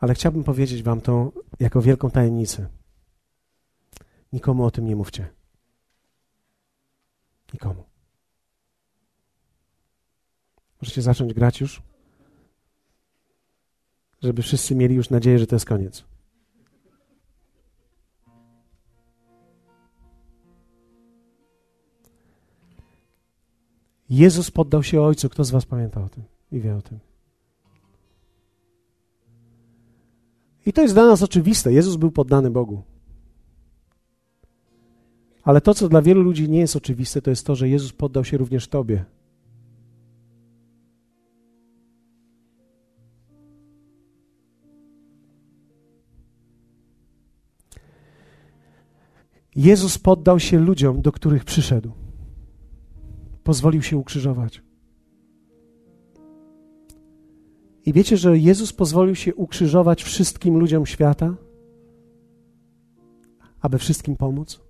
Ale 0.00 0.14
chciałbym 0.14 0.44
powiedzieć 0.44 0.82
Wam 0.82 1.00
to 1.00 1.32
jako 1.60 1.82
wielką 1.82 2.10
tajemnicę. 2.10 2.68
Nikomu 4.32 4.64
o 4.64 4.70
tym 4.70 4.86
nie 4.86 4.96
mówcie. 4.96 5.28
Nikomu. 7.54 7.84
Możecie 10.82 11.02
zacząć 11.02 11.34
grać 11.34 11.60
już? 11.60 11.82
Żeby 14.22 14.42
wszyscy 14.42 14.74
mieli 14.74 14.94
już 14.94 15.10
nadzieję, 15.10 15.38
że 15.38 15.46
to 15.46 15.56
jest 15.56 15.66
koniec. 15.66 16.04
Jezus 24.10 24.50
poddał 24.50 24.82
się 24.82 25.02
Ojcu. 25.02 25.28
Kto 25.28 25.44
z 25.44 25.50
Was 25.50 25.66
pamięta 25.66 26.04
o 26.04 26.08
tym 26.08 26.24
i 26.52 26.60
wie 26.60 26.76
o 26.76 26.82
tym? 26.82 26.98
I 30.66 30.72
to 30.72 30.82
jest 30.82 30.94
dla 30.94 31.06
nas 31.06 31.22
oczywiste. 31.22 31.72
Jezus 31.72 31.96
był 31.96 32.10
poddany 32.10 32.50
Bogu. 32.50 32.82
Ale 35.42 35.60
to, 35.60 35.74
co 35.74 35.88
dla 35.88 36.02
wielu 36.02 36.22
ludzi 36.22 36.48
nie 36.48 36.58
jest 36.58 36.76
oczywiste, 36.76 37.22
to 37.22 37.30
jest 37.30 37.46
to, 37.46 37.54
że 37.54 37.68
Jezus 37.68 37.92
poddał 37.92 38.24
się 38.24 38.36
również 38.36 38.68
Tobie. 38.68 39.04
Jezus 49.56 49.98
poddał 49.98 50.40
się 50.40 50.58
ludziom, 50.58 51.02
do 51.02 51.12
których 51.12 51.44
przyszedł. 51.44 52.07
Pozwolił 53.48 53.82
się 53.82 53.96
ukrzyżować. 53.96 54.62
I 57.86 57.92
wiecie, 57.92 58.16
że 58.16 58.38
Jezus 58.38 58.72
pozwolił 58.72 59.14
się 59.14 59.34
ukrzyżować 59.34 60.02
wszystkim 60.02 60.58
ludziom 60.58 60.86
świata, 60.86 61.34
aby 63.60 63.78
wszystkim 63.78 64.16
pomóc? 64.16 64.60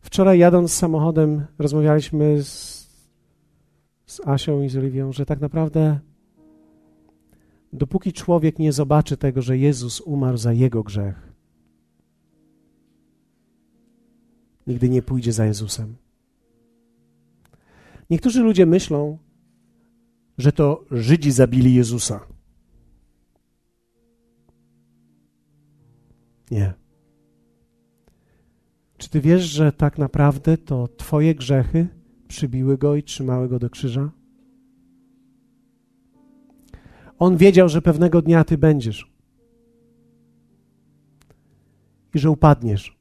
Wczoraj 0.00 0.38
jadąc 0.38 0.72
samochodem 0.72 1.46
rozmawialiśmy 1.58 2.42
z, 2.42 2.86
z 4.06 4.20
Asią 4.26 4.62
i 4.62 4.68
z 4.68 4.76
Oliwią, 4.76 5.12
że 5.12 5.26
tak 5.26 5.40
naprawdę 5.40 6.00
dopóki 7.72 8.12
człowiek 8.12 8.58
nie 8.58 8.72
zobaczy 8.72 9.16
tego, 9.16 9.42
że 9.42 9.58
Jezus 9.58 10.00
umarł 10.00 10.36
za 10.36 10.52
jego 10.52 10.82
grzech, 10.82 11.25
nigdy 14.66 14.88
nie 14.88 15.02
pójdzie 15.02 15.32
za 15.32 15.46
Jezusem. 15.46 15.96
Niektórzy 18.10 18.42
ludzie 18.42 18.66
myślą, 18.66 19.18
że 20.38 20.52
to 20.52 20.84
Żydzi 20.90 21.32
zabili 21.32 21.74
Jezusa. 21.74 22.20
Nie. 26.50 26.74
Czy 28.96 29.08
ty 29.10 29.20
wiesz, 29.20 29.42
że 29.42 29.72
tak 29.72 29.98
naprawdę 29.98 30.58
to 30.58 30.88
Twoje 30.88 31.34
grzechy 31.34 31.88
przybiły 32.28 32.78
go 32.78 32.96
i 32.96 33.02
trzymały 33.02 33.48
go 33.48 33.58
do 33.58 33.70
krzyża? 33.70 34.10
On 37.18 37.36
wiedział, 37.36 37.68
że 37.68 37.82
pewnego 37.82 38.22
dnia 38.22 38.44
ty 38.44 38.58
będziesz 38.58 39.16
i 42.14 42.18
że 42.18 42.30
upadniesz 42.30 42.95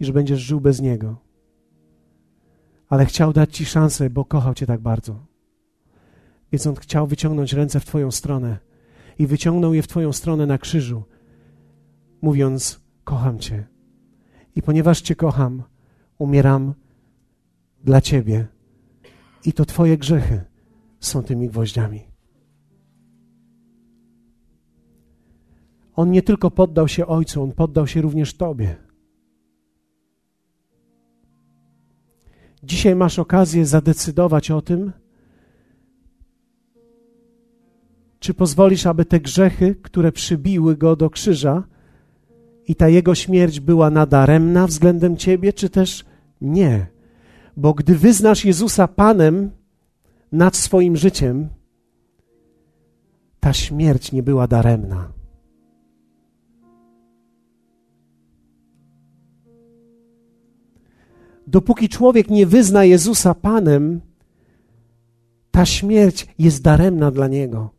i 0.00 0.04
że 0.04 0.12
będziesz 0.12 0.40
żył 0.40 0.60
bez 0.60 0.80
niego. 0.80 1.16
Ale 2.88 3.06
chciał 3.06 3.32
dać 3.32 3.56
ci 3.56 3.64
szansę, 3.66 4.10
bo 4.10 4.24
kochał 4.24 4.54
cię 4.54 4.66
tak 4.66 4.80
bardzo. 4.80 5.26
Więc 6.52 6.66
on 6.66 6.74
chciał 6.74 7.06
wyciągnąć 7.06 7.52
ręce 7.52 7.80
w 7.80 7.84
Twoją 7.84 8.10
stronę 8.10 8.58
i 9.18 9.26
wyciągnął 9.26 9.74
je 9.74 9.82
w 9.82 9.88
Twoją 9.88 10.12
stronę 10.12 10.46
na 10.46 10.58
krzyżu, 10.58 11.02
mówiąc: 12.22 12.80
Kocham 13.04 13.38
Cię. 13.38 13.66
I 14.56 14.62
ponieważ 14.62 15.00
Cię 15.00 15.16
kocham, 15.16 15.62
umieram 16.18 16.74
dla 17.84 18.00
Ciebie. 18.00 18.46
I 19.44 19.52
to 19.52 19.64
Twoje 19.64 19.98
grzechy 19.98 20.44
są 21.00 21.22
tymi 21.22 21.48
gwoździami. 21.48 22.00
On 25.96 26.10
nie 26.10 26.22
tylko 26.22 26.50
poddał 26.50 26.88
się 26.88 27.06
Ojcu, 27.06 27.42
on 27.42 27.52
poddał 27.52 27.86
się 27.86 28.00
również 28.00 28.36
Tobie. 28.36 28.89
Dzisiaj 32.62 32.96
masz 32.96 33.18
okazję 33.18 33.66
zadecydować 33.66 34.50
o 34.50 34.62
tym, 34.62 34.92
czy 38.18 38.34
pozwolisz, 38.34 38.86
aby 38.86 39.04
te 39.04 39.20
grzechy, 39.20 39.74
które 39.82 40.12
przybiły 40.12 40.76
go 40.76 40.96
do 40.96 41.10
krzyża 41.10 41.62
i 42.66 42.74
ta 42.74 42.88
jego 42.88 43.14
śmierć 43.14 43.60
była 43.60 43.90
nadaremna 43.90 44.66
względem 44.66 45.16
ciebie, 45.16 45.52
czy 45.52 45.70
też 45.70 46.04
nie? 46.40 46.86
Bo 47.56 47.74
gdy 47.74 47.96
wyznasz 47.96 48.44
Jezusa 48.44 48.88
Panem 48.88 49.50
nad 50.32 50.56
swoim 50.56 50.96
życiem, 50.96 51.48
ta 53.40 53.52
śmierć 53.52 54.12
nie 54.12 54.22
była 54.22 54.46
daremna. 54.46 55.19
Dopóki 61.50 61.88
człowiek 61.88 62.30
nie 62.30 62.46
wyzna 62.46 62.84
Jezusa 62.84 63.34
Panem, 63.34 64.00
ta 65.50 65.66
śmierć 65.66 66.26
jest 66.38 66.62
daremna 66.62 67.10
dla 67.10 67.28
niego. 67.28 67.70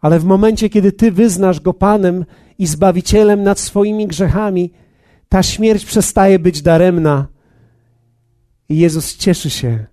Ale 0.00 0.18
w 0.18 0.24
momencie, 0.24 0.68
kiedy 0.68 0.92
Ty 0.92 1.12
wyznasz 1.12 1.60
Go 1.60 1.74
Panem 1.74 2.24
i 2.58 2.66
Zbawicielem 2.66 3.42
nad 3.42 3.58
swoimi 3.58 4.06
grzechami, 4.06 4.72
ta 5.28 5.42
śmierć 5.42 5.84
przestaje 5.84 6.38
być 6.38 6.62
daremna. 6.62 7.28
I 8.68 8.78
Jezus 8.78 9.16
cieszy 9.16 9.50
się, 9.50 9.86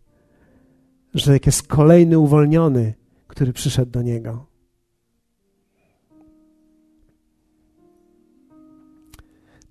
że 1.14 1.40
jest 1.46 1.68
kolejny 1.68 2.20
uwolniony, 2.20 2.94
który 3.28 3.54
przyszedł 3.54 3.92
do 3.92 4.02
Niego. 4.02 4.46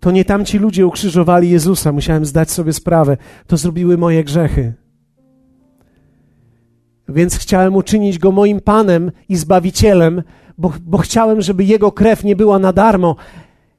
To 0.01 0.11
nie 0.11 0.25
tamci 0.25 0.59
ludzie 0.59 0.87
ukrzyżowali 0.87 1.51
Jezusa, 1.51 1.93
musiałem 1.93 2.25
zdać 2.25 2.51
sobie 2.51 2.73
sprawę. 2.73 3.17
To 3.47 3.57
zrobiły 3.57 3.99
moje 3.99 4.25
grzechy. 4.25 4.75
Więc 7.09 7.37
chciałem 7.39 7.77
uczynić 7.77 8.19
go 8.19 8.33
moim 8.33 8.61
Panem 8.61 9.13
i 9.29 9.37
Zbawicielem, 9.37 10.23
bo, 10.59 10.73
bo 10.81 10.99
chciałem, 10.99 11.41
żeby 11.41 11.65
jego 11.65 11.93
krew 11.93 12.25
nie 12.25 12.37
była 12.37 12.59
na 12.59 12.73
darmo. 12.73 13.17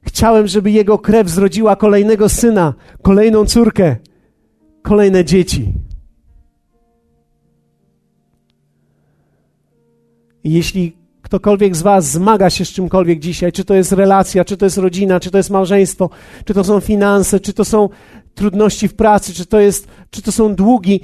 Chciałem, 0.02 0.46
żeby 0.46 0.70
jego 0.70 0.98
krew 0.98 1.28
zrodziła 1.28 1.76
kolejnego 1.76 2.28
syna, 2.28 2.74
kolejną 3.02 3.44
córkę, 3.44 3.96
kolejne 4.82 5.24
dzieci. 5.24 5.74
Jeśli 10.44 10.97
ktokolwiek 11.28 11.76
z 11.76 11.82
Was 11.82 12.10
zmaga 12.10 12.50
się 12.50 12.64
z 12.64 12.68
czymkolwiek 12.68 13.18
dzisiaj, 13.18 13.52
czy 13.52 13.64
to 13.64 13.74
jest 13.74 13.92
relacja, 13.92 14.44
czy 14.44 14.56
to 14.56 14.66
jest 14.66 14.78
rodzina, 14.78 15.20
czy 15.20 15.30
to 15.30 15.38
jest 15.38 15.50
małżeństwo, 15.50 16.10
czy 16.44 16.54
to 16.54 16.64
są 16.64 16.80
finanse, 16.80 17.40
czy 17.40 17.52
to 17.52 17.64
są 17.64 17.88
trudności 18.34 18.88
w 18.88 18.94
pracy, 18.94 19.34
czy 19.34 19.46
to, 19.46 19.60
jest, 19.60 19.88
czy 20.10 20.22
to 20.22 20.32
są 20.32 20.54
długi, 20.54 21.00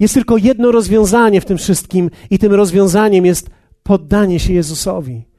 jest 0.00 0.14
tylko 0.14 0.36
jedno 0.36 0.72
rozwiązanie 0.72 1.40
w 1.40 1.44
tym 1.44 1.58
wszystkim, 1.58 2.10
i 2.30 2.38
tym 2.38 2.52
rozwiązaniem 2.52 3.26
jest 3.26 3.50
poddanie 3.82 4.40
się 4.40 4.52
Jezusowi. 4.52 5.31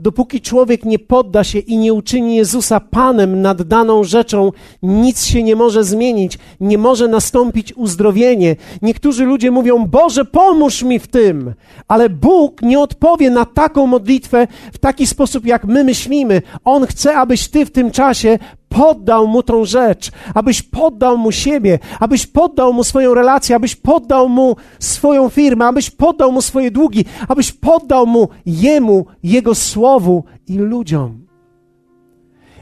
Dopóki 0.00 0.40
człowiek 0.40 0.84
nie 0.84 0.98
podda 0.98 1.44
się 1.44 1.58
i 1.58 1.76
nie 1.76 1.92
uczyni 1.94 2.36
Jezusa 2.36 2.80
Panem 2.80 3.42
nad 3.42 3.62
daną 3.62 4.04
rzeczą, 4.04 4.52
nic 4.82 5.24
się 5.24 5.42
nie 5.42 5.56
może 5.56 5.84
zmienić, 5.84 6.38
nie 6.60 6.78
może 6.78 7.08
nastąpić 7.08 7.76
uzdrowienie. 7.76 8.56
Niektórzy 8.82 9.24
ludzie 9.24 9.50
mówią: 9.50 9.86
Boże, 9.86 10.24
pomóż 10.24 10.82
mi 10.82 10.98
w 10.98 11.06
tym, 11.06 11.54
ale 11.88 12.10
Bóg 12.10 12.62
nie 12.62 12.80
odpowie 12.80 13.30
na 13.30 13.44
taką 13.44 13.86
modlitwę 13.86 14.46
w 14.72 14.78
taki 14.78 15.06
sposób, 15.06 15.46
jak 15.46 15.64
my 15.64 15.84
myślimy. 15.84 16.42
On 16.64 16.86
chce, 16.86 17.16
abyś 17.16 17.48
ty 17.48 17.66
w 17.66 17.70
tym 17.70 17.90
czasie 17.90 18.38
poddał 18.68 19.26
mu 19.26 19.42
tą 19.42 19.64
rzecz, 19.64 20.10
abyś 20.34 20.62
poddał 20.62 21.18
mu 21.18 21.32
siebie, 21.32 21.78
abyś 22.00 22.26
poddał 22.26 22.72
mu 22.72 22.84
swoją 22.84 23.14
relację, 23.14 23.56
abyś 23.56 23.76
poddał 23.76 24.28
mu 24.28 24.56
swoją 24.78 25.28
firmę, 25.28 25.66
abyś 25.66 25.90
poddał 25.90 26.32
mu 26.32 26.42
swoje 26.42 26.70
długi, 26.70 27.04
abyś 27.28 27.52
poddał 27.52 28.06
mu 28.06 28.28
jemu, 28.46 29.06
jego 29.22 29.54
słowu 29.54 30.24
i 30.46 30.58
ludziom. 30.58 31.26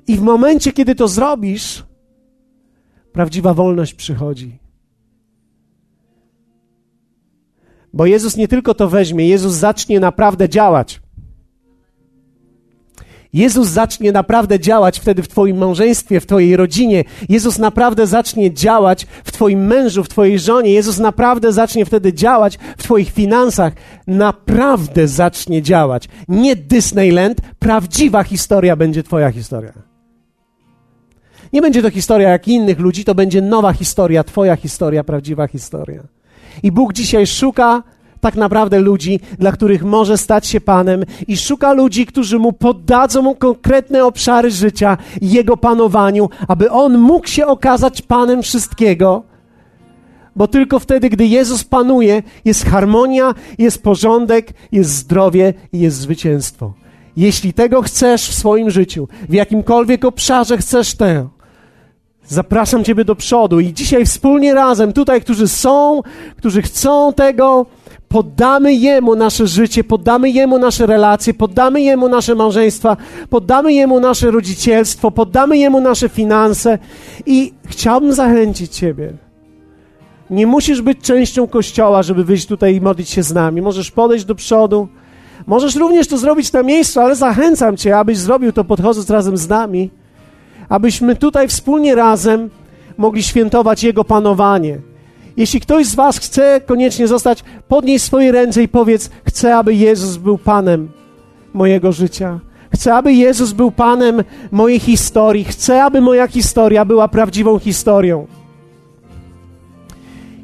I 0.07 0.17
w 0.17 0.23
momencie, 0.23 0.73
kiedy 0.73 0.95
to 0.95 1.09
zrobisz, 1.09 1.85
prawdziwa 3.13 3.55
wolność 3.55 3.95
przychodzi. 3.95 4.59
Bo 7.93 8.07
Jezus 8.07 8.37
nie 8.37 8.49
tylko 8.49 8.75
to 8.75 8.89
weźmie, 8.89 9.29
Jezus 9.29 9.55
zacznie 9.55 10.01
naprawdę 10.01 10.49
działać. 10.49 11.01
Jezus 13.33 13.69
zacznie 13.69 14.13
naprawdę 14.13 14.61
działać 14.61 15.01
wtedy 15.01 15.23
w 15.23 15.29
Twoim 15.29 15.57
małżeństwie, 15.57 16.21
w 16.21 16.27
Twojej 16.27 16.57
rodzinie. 16.57 17.05
Jezus 17.29 17.59
naprawdę 17.59 18.07
zacznie 18.07 18.55
działać 18.55 19.07
w 19.25 19.33
Twoim 19.33 19.67
mężu, 19.67 20.05
w 20.05 20.09
Twojej 20.09 20.39
żonie. 20.39 20.73
Jezus 20.73 20.99
naprawdę 20.99 21.53
zacznie 21.53 21.85
wtedy 21.85 22.13
działać 22.13 22.59
w 22.79 22.83
Twoich 22.83 23.11
finansach. 23.11 23.73
Naprawdę 24.07 25.09
zacznie 25.09 25.63
działać. 25.63 26.09
Nie 26.29 26.57
Disneyland, 26.57 27.41
prawdziwa 27.59 28.25
historia 28.25 28.77
będzie 28.77 29.03
Twoja 29.03 29.31
historia. 29.31 29.73
Nie 31.53 31.63
będzie 31.63 31.83
to 31.83 31.91
historia 31.91 32.29
jak 32.29 32.49
innych 32.49 32.79
ludzi, 32.79 33.05
to 33.05 33.15
będzie 33.15 33.43
nowa 33.43 33.73
historia, 33.73 34.25
Twoja 34.25 34.57
historia, 34.57 35.05
prawdziwa 35.05 35.47
historia. 35.47 36.03
I 36.63 36.73
Bóg 36.73 36.93
dzisiaj 36.93 37.27
szuka 37.27 37.83
tak 38.21 38.37
naprawdę 38.37 38.81
ludzi, 38.81 39.21
dla 39.39 39.53
których 39.53 39.85
może 39.85 40.19
stać 40.19 40.47
się 40.47 40.61
Panem 40.61 41.05
i 41.29 41.37
szuka 41.37 41.73
ludzi, 41.73 42.07
którzy 42.07 42.39
mu 42.39 42.53
poddadzą 42.53 43.23
mu 43.23 43.35
konkretne 43.35 44.05
obszary 44.05 44.51
życia 44.51 44.99
i 45.21 45.31
jego 45.31 45.57
panowaniu, 45.57 46.29
aby 46.49 46.71
on 46.71 46.99
mógł 46.99 47.29
się 47.29 47.47
okazać 47.47 48.03
Panem 48.03 48.43
wszystkiego. 48.43 49.23
Bo 50.37 50.49
tylko 50.49 50.79
wtedy, 50.79 51.11
gdy 51.11 51.27
Jezus 51.27 51.65
panuje, 51.65 52.23
jest 52.45 52.65
harmonia, 52.65 53.35
jest 53.59 53.83
porządek, 53.83 54.53
jest 54.73 54.91
zdrowie 54.91 55.55
i 55.73 55.81
jest 55.81 55.97
zwycięstwo. 55.97 56.73
Jeśli 57.17 57.53
tego 57.53 57.83
chcesz 57.83 58.29
w 58.29 58.35
swoim 58.35 58.71
życiu, 58.71 59.09
w 59.29 59.33
jakimkolwiek 59.33 60.05
obszarze 60.05 60.59
chcesz 60.59 60.95
tego, 60.95 61.31
zapraszam 62.27 62.85
Ciebie 62.85 63.05
do 63.05 63.17
przodu 63.17 63.61
i 63.61 63.73
dzisiaj 63.73 64.07
wspólnie 64.07 64.55
razem, 64.55 64.93
tutaj, 64.93 65.21
którzy 65.21 65.49
są, 65.49 66.03
którzy 66.37 66.63
chcą 66.63 67.13
tego, 67.13 67.67
poddamy 68.09 68.75
Jemu 68.75 69.17
nasze 69.17 69.47
życie, 69.47 69.85
poddamy 69.85 70.31
Jemu 70.31 70.59
nasze 70.59 70.87
relacje, 70.87 71.35
poddamy 71.35 71.83
Jemu 71.83 72.09
nasze 72.09 72.35
małżeństwa, 72.35 72.97
poddamy 73.31 73.73
Jemu 73.73 74.01
nasze 74.01 74.31
rodzicielstwo, 74.31 75.11
poddamy 75.11 75.59
Jemu 75.59 75.81
nasze 75.81 76.09
finanse 76.09 76.79
i 77.27 77.53
chciałbym 77.67 78.13
zachęcić 78.13 78.73
Ciebie. 78.73 79.13
Nie 80.31 80.47
musisz 80.47 80.83
być 80.83 81.01
częścią 81.01 81.47
Kościoła, 81.47 82.03
żeby 82.03 82.25
wyjść 82.25 82.47
tutaj 82.47 82.75
i 82.75 82.81
modlić 82.81 83.09
się 83.09 83.23
z 83.23 83.35
nami. 83.35 83.63
Możesz 83.63 83.91
podejść 83.91 84.25
do 84.25 84.35
przodu. 84.35 84.89
Możesz 85.47 85.77
również 85.77 86.09
to 86.09 86.19
zrobić 86.19 86.53
na 86.53 86.63
miejscu, 86.63 87.01
ale 87.01 87.17
zachęcam 87.17 87.77
Cię, 87.77 87.99
abyś 87.99 88.19
zrobił 88.19 88.53
to 88.53 88.65
podchodząc 88.65 89.11
razem 89.11 89.37
z 89.37 89.49
nami, 89.49 89.91
abyśmy 90.69 91.17
tutaj 91.17 91.49
wspólnie 91.49 91.95
razem 91.95 92.51
mogli 92.97 93.23
świętować 93.23 93.85
Jego 93.85 94.05
panowanie 94.05 94.79
jeśli 95.37 95.61
ktoś 95.61 95.87
z 95.87 95.95
Was 95.95 96.19
chce 96.19 96.61
koniecznie 96.67 97.09
zostać, 97.09 97.45
podnieś 97.69 98.03
swoje 98.03 98.33
ręce 98.33 98.63
i 98.63 98.69
powiedz: 98.69 99.11
Chcę, 99.25 99.57
aby 99.57 99.75
Jezus 99.75 100.17
był 100.17 100.39
Panem 100.39 100.89
mojego 101.55 101.93
życia. 101.93 102.41
Chcę, 102.75 102.95
aby 102.95 103.13
Jezus 103.13 103.53
był 103.53 103.71
Panem 103.71 104.25
mojej 104.51 104.79
historii. 104.79 105.45
Chcę, 105.45 105.85
aby 105.85 106.01
moja 106.01 106.29
historia 106.29 106.85
była 106.85 107.09
prawdziwą 107.09 107.59
historią. 107.59 108.27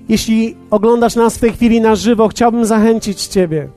Jeśli 0.08 0.56
oglądasz 0.70 1.16
nas 1.16 1.36
w 1.36 1.40
tej 1.40 1.52
chwili 1.52 1.80
na 1.80 1.94
żywo, 1.94 2.28
chciałbym 2.28 2.64
zachęcić 2.64 3.26
Ciebie, 3.26 3.68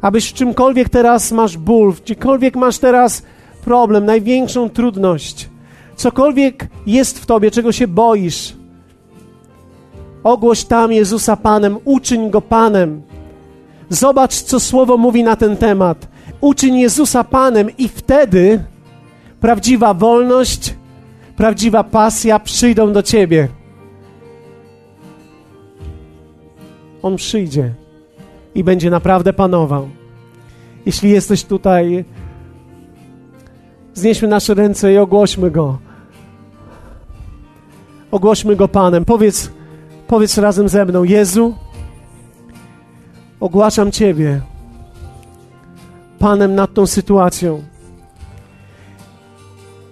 abyś 0.00 0.30
w 0.30 0.32
czymkolwiek 0.32 0.88
teraz 0.88 1.32
masz 1.32 1.56
ból, 1.56 1.92
w 1.92 2.00
gdziekolwiek 2.00 2.56
masz 2.56 2.78
teraz 2.78 3.22
problem, 3.64 4.04
największą 4.04 4.70
trudność, 4.70 5.48
cokolwiek 5.96 6.68
jest 6.86 7.18
w 7.18 7.26
Tobie, 7.26 7.50
czego 7.50 7.72
się 7.72 7.88
boisz, 7.88 8.54
Ogłoś 10.24 10.64
tam 10.64 10.92
Jezusa 10.92 11.36
Panem, 11.36 11.78
uczyń 11.84 12.30
Go 12.30 12.40
Panem. 12.40 13.02
Zobacz, 13.88 14.34
co 14.34 14.60
Słowo 14.60 14.96
mówi 14.96 15.24
na 15.24 15.36
ten 15.36 15.56
temat. 15.56 16.08
Uczyń 16.40 16.78
Jezusa 16.78 17.24
Panem 17.24 17.76
i 17.78 17.88
wtedy 17.88 18.64
prawdziwa 19.40 19.94
wolność, 19.94 20.74
prawdziwa 21.36 21.84
pasja 21.84 22.38
przyjdą 22.38 22.92
do 22.92 23.02
Ciebie. 23.02 23.48
On 27.02 27.16
przyjdzie 27.16 27.74
i 28.54 28.64
będzie 28.64 28.90
naprawdę 28.90 29.32
panował. 29.32 29.88
Jeśli 30.86 31.10
jesteś 31.10 31.44
tutaj, 31.44 32.04
znieśmy 33.94 34.28
nasze 34.28 34.54
ręce 34.54 34.92
i 34.92 34.98
ogłośmy 34.98 35.50
Go. 35.50 35.78
Ogłośmy 38.10 38.56
Go 38.56 38.68
Panem. 38.68 39.04
Powiedz, 39.04 39.50
Powiedz 40.06 40.38
razem 40.38 40.68
ze 40.68 40.84
mną: 40.84 41.04
Jezu, 41.04 41.54
ogłaszam 43.40 43.92
Ciebie 43.92 44.40
Panem 46.18 46.54
nad 46.54 46.74
tą 46.74 46.86
sytuacją. 46.86 47.62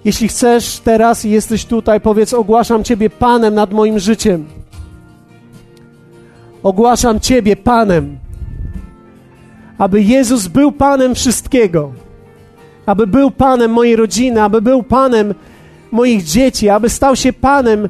Jeśli 0.05 0.29
chcesz 0.29 0.79
teraz 0.79 1.25
i 1.25 1.31
jesteś 1.31 1.65
tutaj, 1.65 2.01
powiedz: 2.01 2.33
Ogłaszam 2.33 2.85
Ciebie 2.85 3.11
Panem 3.11 3.55
nad 3.55 3.73
moim 3.73 3.99
życiem. 3.99 4.47
Ogłaszam 6.63 7.21
Ciebie 7.21 7.57
Panem, 7.57 8.19
aby 9.79 10.03
Jezus 10.03 10.49
był 10.49 10.73
Panem 10.73 11.15
wszystkiego, 11.15 11.93
aby 12.87 13.07
był 13.07 13.31
Panem 13.31 13.71
mojej 13.71 13.97
rodziny, 13.97 14.43
aby 14.43 14.63
był 14.63 14.83
Panem 14.83 15.35
moich 15.91 16.25
dzieci, 16.25 16.69
aby 16.69 16.89
stał 16.89 17.17
się 17.17 17.33
Panem 17.33 17.89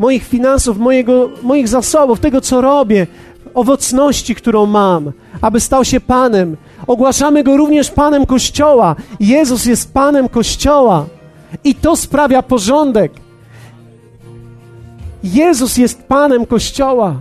moich 0.00 0.24
finansów, 0.24 0.78
mojego, 0.78 1.30
moich 1.42 1.68
zasobów, 1.68 2.20
tego, 2.20 2.40
co 2.40 2.60
robię, 2.60 3.06
owocności, 3.54 4.34
którą 4.34 4.66
mam, 4.66 5.12
aby 5.40 5.60
stał 5.60 5.84
się 5.84 6.00
Panem. 6.00 6.56
Ogłaszamy 6.86 7.44
Go 7.44 7.56
również 7.56 7.90
Panem 7.90 8.26
Kościoła. 8.26 8.96
Jezus 9.20 9.66
jest 9.66 9.92
Panem 9.92 10.28
Kościoła 10.28 11.06
i 11.64 11.74
to 11.74 11.96
sprawia 11.96 12.42
porządek. 12.42 13.12
Jezus 15.24 15.76
jest 15.76 16.02
Panem 16.02 16.46
Kościoła. 16.46 17.20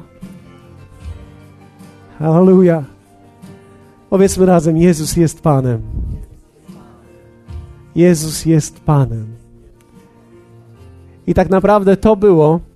Halleluja. 2.20 2.84
Powiedzmy 4.10 4.46
razem: 4.46 4.78
Jezus 4.78 5.18
jest 5.18 5.42
Panem. 5.42 5.82
Jezus 7.96 8.46
jest 8.46 8.80
Panem. 8.80 9.28
I 11.28 11.34
tak 11.34 11.50
naprawdę 11.50 11.98
to 11.98 12.16
było 12.16 12.69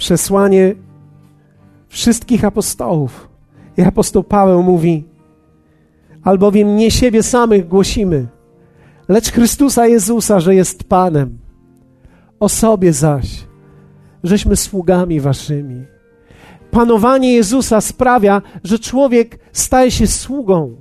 przesłanie 0.00 0.74
wszystkich 1.88 2.44
apostołów. 2.44 3.28
I 3.76 3.82
apostoł 3.82 4.22
Paweł 4.22 4.62
mówi: 4.62 5.04
Albowiem 6.24 6.76
nie 6.76 6.90
siebie 6.90 7.22
samych 7.22 7.68
głosimy, 7.68 8.26
lecz 9.08 9.32
Chrystusa 9.32 9.86
Jezusa, 9.86 10.40
że 10.40 10.54
jest 10.54 10.84
Panem. 10.84 11.38
O 12.40 12.48
sobie 12.48 12.92
zaś, 12.92 13.46
żeśmy 14.24 14.56
sługami 14.56 15.20
waszymi. 15.20 15.84
Panowanie 16.70 17.34
Jezusa 17.34 17.80
sprawia, 17.80 18.42
że 18.64 18.78
człowiek 18.78 19.38
staje 19.52 19.90
się 19.90 20.06
sługą, 20.06 20.76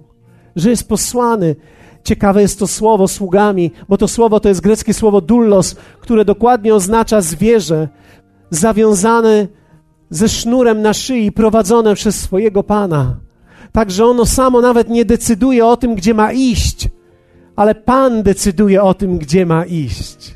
że 0.56 0.70
jest 0.70 0.90
posłany. 0.90 1.56
Ciekawe 2.04 2.42
jest 2.42 2.60
to 2.60 2.68
słowo 2.68 3.08
sługami, 3.08 3.72
bo 3.90 3.98
to 3.98 4.08
słowo 4.08 4.40
to 4.40 4.50
jest 4.50 4.62
greckie 4.62 4.94
słowo 4.94 5.22
dullos, 5.22 5.76
które 6.00 6.26
dokładnie 6.26 6.76
oznacza 6.76 7.22
zwierzę, 7.22 7.88
zawiązane 8.50 9.48
ze 10.10 10.30
sznurem 10.30 10.82
na 10.82 10.94
szyi, 10.94 11.32
prowadzone 11.32 11.96
przez 11.96 12.22
swojego 12.22 12.64
Pana. 12.64 13.18
Tak, 13.72 13.92
że 13.92 14.06
ono 14.06 14.26
samo 14.26 14.62
nawet 14.62 14.90
nie 14.90 15.06
decyduje 15.06 15.66
o 15.66 15.78
tym, 15.78 15.96
gdzie 15.96 16.14
ma 16.14 16.32
iść, 16.32 16.90
ale 17.56 17.76
Pan 17.76 18.24
decyduje 18.24 18.84
o 18.84 18.94
tym, 18.94 19.18
gdzie 19.18 19.46
ma 19.46 19.66
iść. 19.66 20.36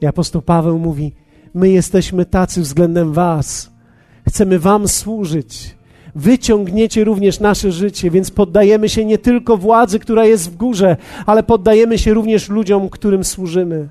I 0.00 0.06
apostoł 0.06 0.42
Paweł 0.42 0.78
mówi: 0.78 1.12
My 1.54 1.68
jesteśmy 1.68 2.24
tacy 2.24 2.60
względem 2.60 3.12
Was. 3.12 3.70
Chcemy 4.28 4.58
Wam 4.58 4.88
służyć. 4.88 5.76
Wyciągniecie 6.14 7.04
również 7.04 7.40
nasze 7.40 7.72
życie, 7.72 8.10
więc 8.10 8.30
poddajemy 8.30 8.88
się 8.88 9.04
nie 9.04 9.18
tylko 9.18 9.56
władzy, 9.56 9.98
która 9.98 10.24
jest 10.24 10.50
w 10.50 10.56
górze, 10.56 10.96
ale 11.26 11.42
poddajemy 11.42 11.98
się 11.98 12.14
również 12.14 12.48
ludziom, 12.48 12.88
którym 12.88 13.24
służymy. 13.24 13.88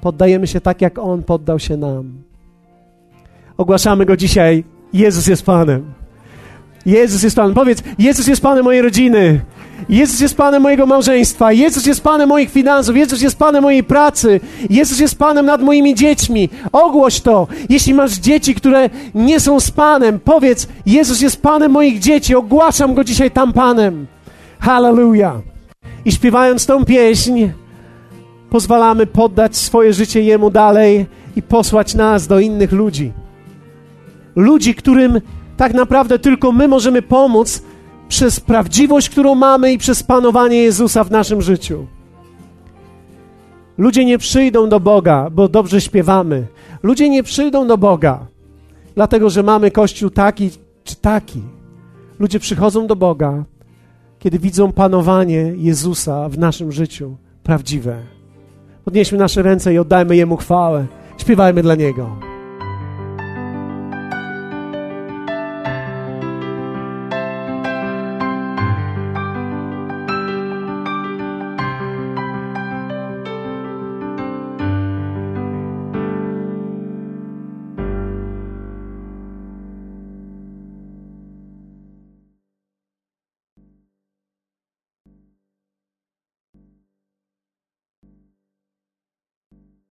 Poddajemy 0.00 0.46
się 0.46 0.60
tak, 0.60 0.80
jak 0.80 0.98
On 0.98 1.22
poddał 1.22 1.58
się 1.58 1.76
nam. 1.76 2.12
Ogłaszamy 3.56 4.06
Go 4.06 4.16
dzisiaj. 4.16 4.64
Jezus 4.92 5.26
jest 5.26 5.46
Panem. 5.46 5.92
Jezus 6.86 7.22
jest 7.22 7.36
Panem. 7.36 7.54
Powiedz, 7.54 7.82
Jezus 7.98 8.26
jest 8.26 8.42
Panem 8.42 8.64
mojej 8.64 8.82
rodziny. 8.82 9.40
Jezus 9.88 10.20
jest 10.20 10.36
Panem 10.36 10.62
mojego 10.62 10.86
małżeństwa. 10.86 11.52
Jezus 11.52 11.86
jest 11.86 12.02
Panem 12.02 12.28
moich 12.28 12.50
finansów. 12.50 12.96
Jezus 12.96 13.22
jest 13.22 13.38
Panem 13.38 13.62
mojej 13.62 13.84
pracy. 13.84 14.40
Jezus 14.70 15.00
jest 15.00 15.18
Panem 15.18 15.46
nad 15.46 15.62
moimi 15.62 15.94
dziećmi. 15.94 16.48
Ogłoś 16.72 17.20
to. 17.20 17.46
Jeśli 17.68 17.94
masz 17.94 18.12
dzieci, 18.12 18.54
które 18.54 18.90
nie 19.14 19.40
są 19.40 19.60
z 19.60 19.70
Panem, 19.70 20.20
powiedz, 20.20 20.68
Jezus 20.86 21.20
jest 21.20 21.42
Panem 21.42 21.72
moich 21.72 21.98
dzieci. 21.98 22.34
Ogłaszam 22.34 22.94
Go 22.94 23.04
dzisiaj 23.04 23.30
tam 23.30 23.52
Panem. 23.52 24.06
Hallelujah. 24.60 25.36
I 26.04 26.12
śpiewając 26.12 26.66
tą 26.66 26.84
pieśń, 26.84 27.48
pozwalamy 28.50 29.06
poddać 29.06 29.56
swoje 29.56 29.92
życie 29.92 30.22
Jemu 30.22 30.50
dalej 30.50 31.06
i 31.36 31.42
posłać 31.42 31.94
nas 31.94 32.26
do 32.26 32.40
innych 32.40 32.72
ludzi. 32.72 33.12
Ludzi, 34.36 34.74
którym 34.74 35.20
tak 35.56 35.74
naprawdę 35.74 36.18
tylko 36.18 36.52
my 36.52 36.68
możemy 36.68 37.02
pomóc 37.02 37.62
przez 38.08 38.40
prawdziwość, 38.40 39.10
którą 39.10 39.34
mamy 39.34 39.72
i 39.72 39.78
przez 39.78 40.02
panowanie 40.02 40.62
Jezusa 40.62 41.04
w 41.04 41.10
naszym 41.10 41.42
życiu. 41.42 41.86
Ludzie 43.78 44.04
nie 44.04 44.18
przyjdą 44.18 44.68
do 44.68 44.80
Boga, 44.80 45.30
bo 45.30 45.48
dobrze 45.48 45.80
śpiewamy. 45.80 46.46
Ludzie 46.82 47.08
nie 47.08 47.22
przyjdą 47.22 47.66
do 47.66 47.78
Boga, 47.78 48.26
dlatego 48.94 49.30
że 49.30 49.42
mamy 49.42 49.70
kościół 49.70 50.10
taki 50.10 50.50
czy 50.84 50.96
taki. 50.96 51.42
Ludzie 52.18 52.38
przychodzą 52.38 52.86
do 52.86 52.96
Boga, 52.96 53.44
kiedy 54.18 54.38
widzą 54.38 54.72
panowanie 54.72 55.52
Jezusa 55.56 56.28
w 56.28 56.38
naszym 56.38 56.72
życiu 56.72 57.16
prawdziwe. 57.42 58.19
Podnieśmy 58.84 59.18
nasze 59.18 59.42
ręce 59.42 59.74
i 59.74 59.78
oddajmy 59.78 60.16
Jemu 60.16 60.36
chwałę. 60.36 60.86
Śpiewajmy 61.18 61.62
dla 61.62 61.74
Niego. 61.74 62.29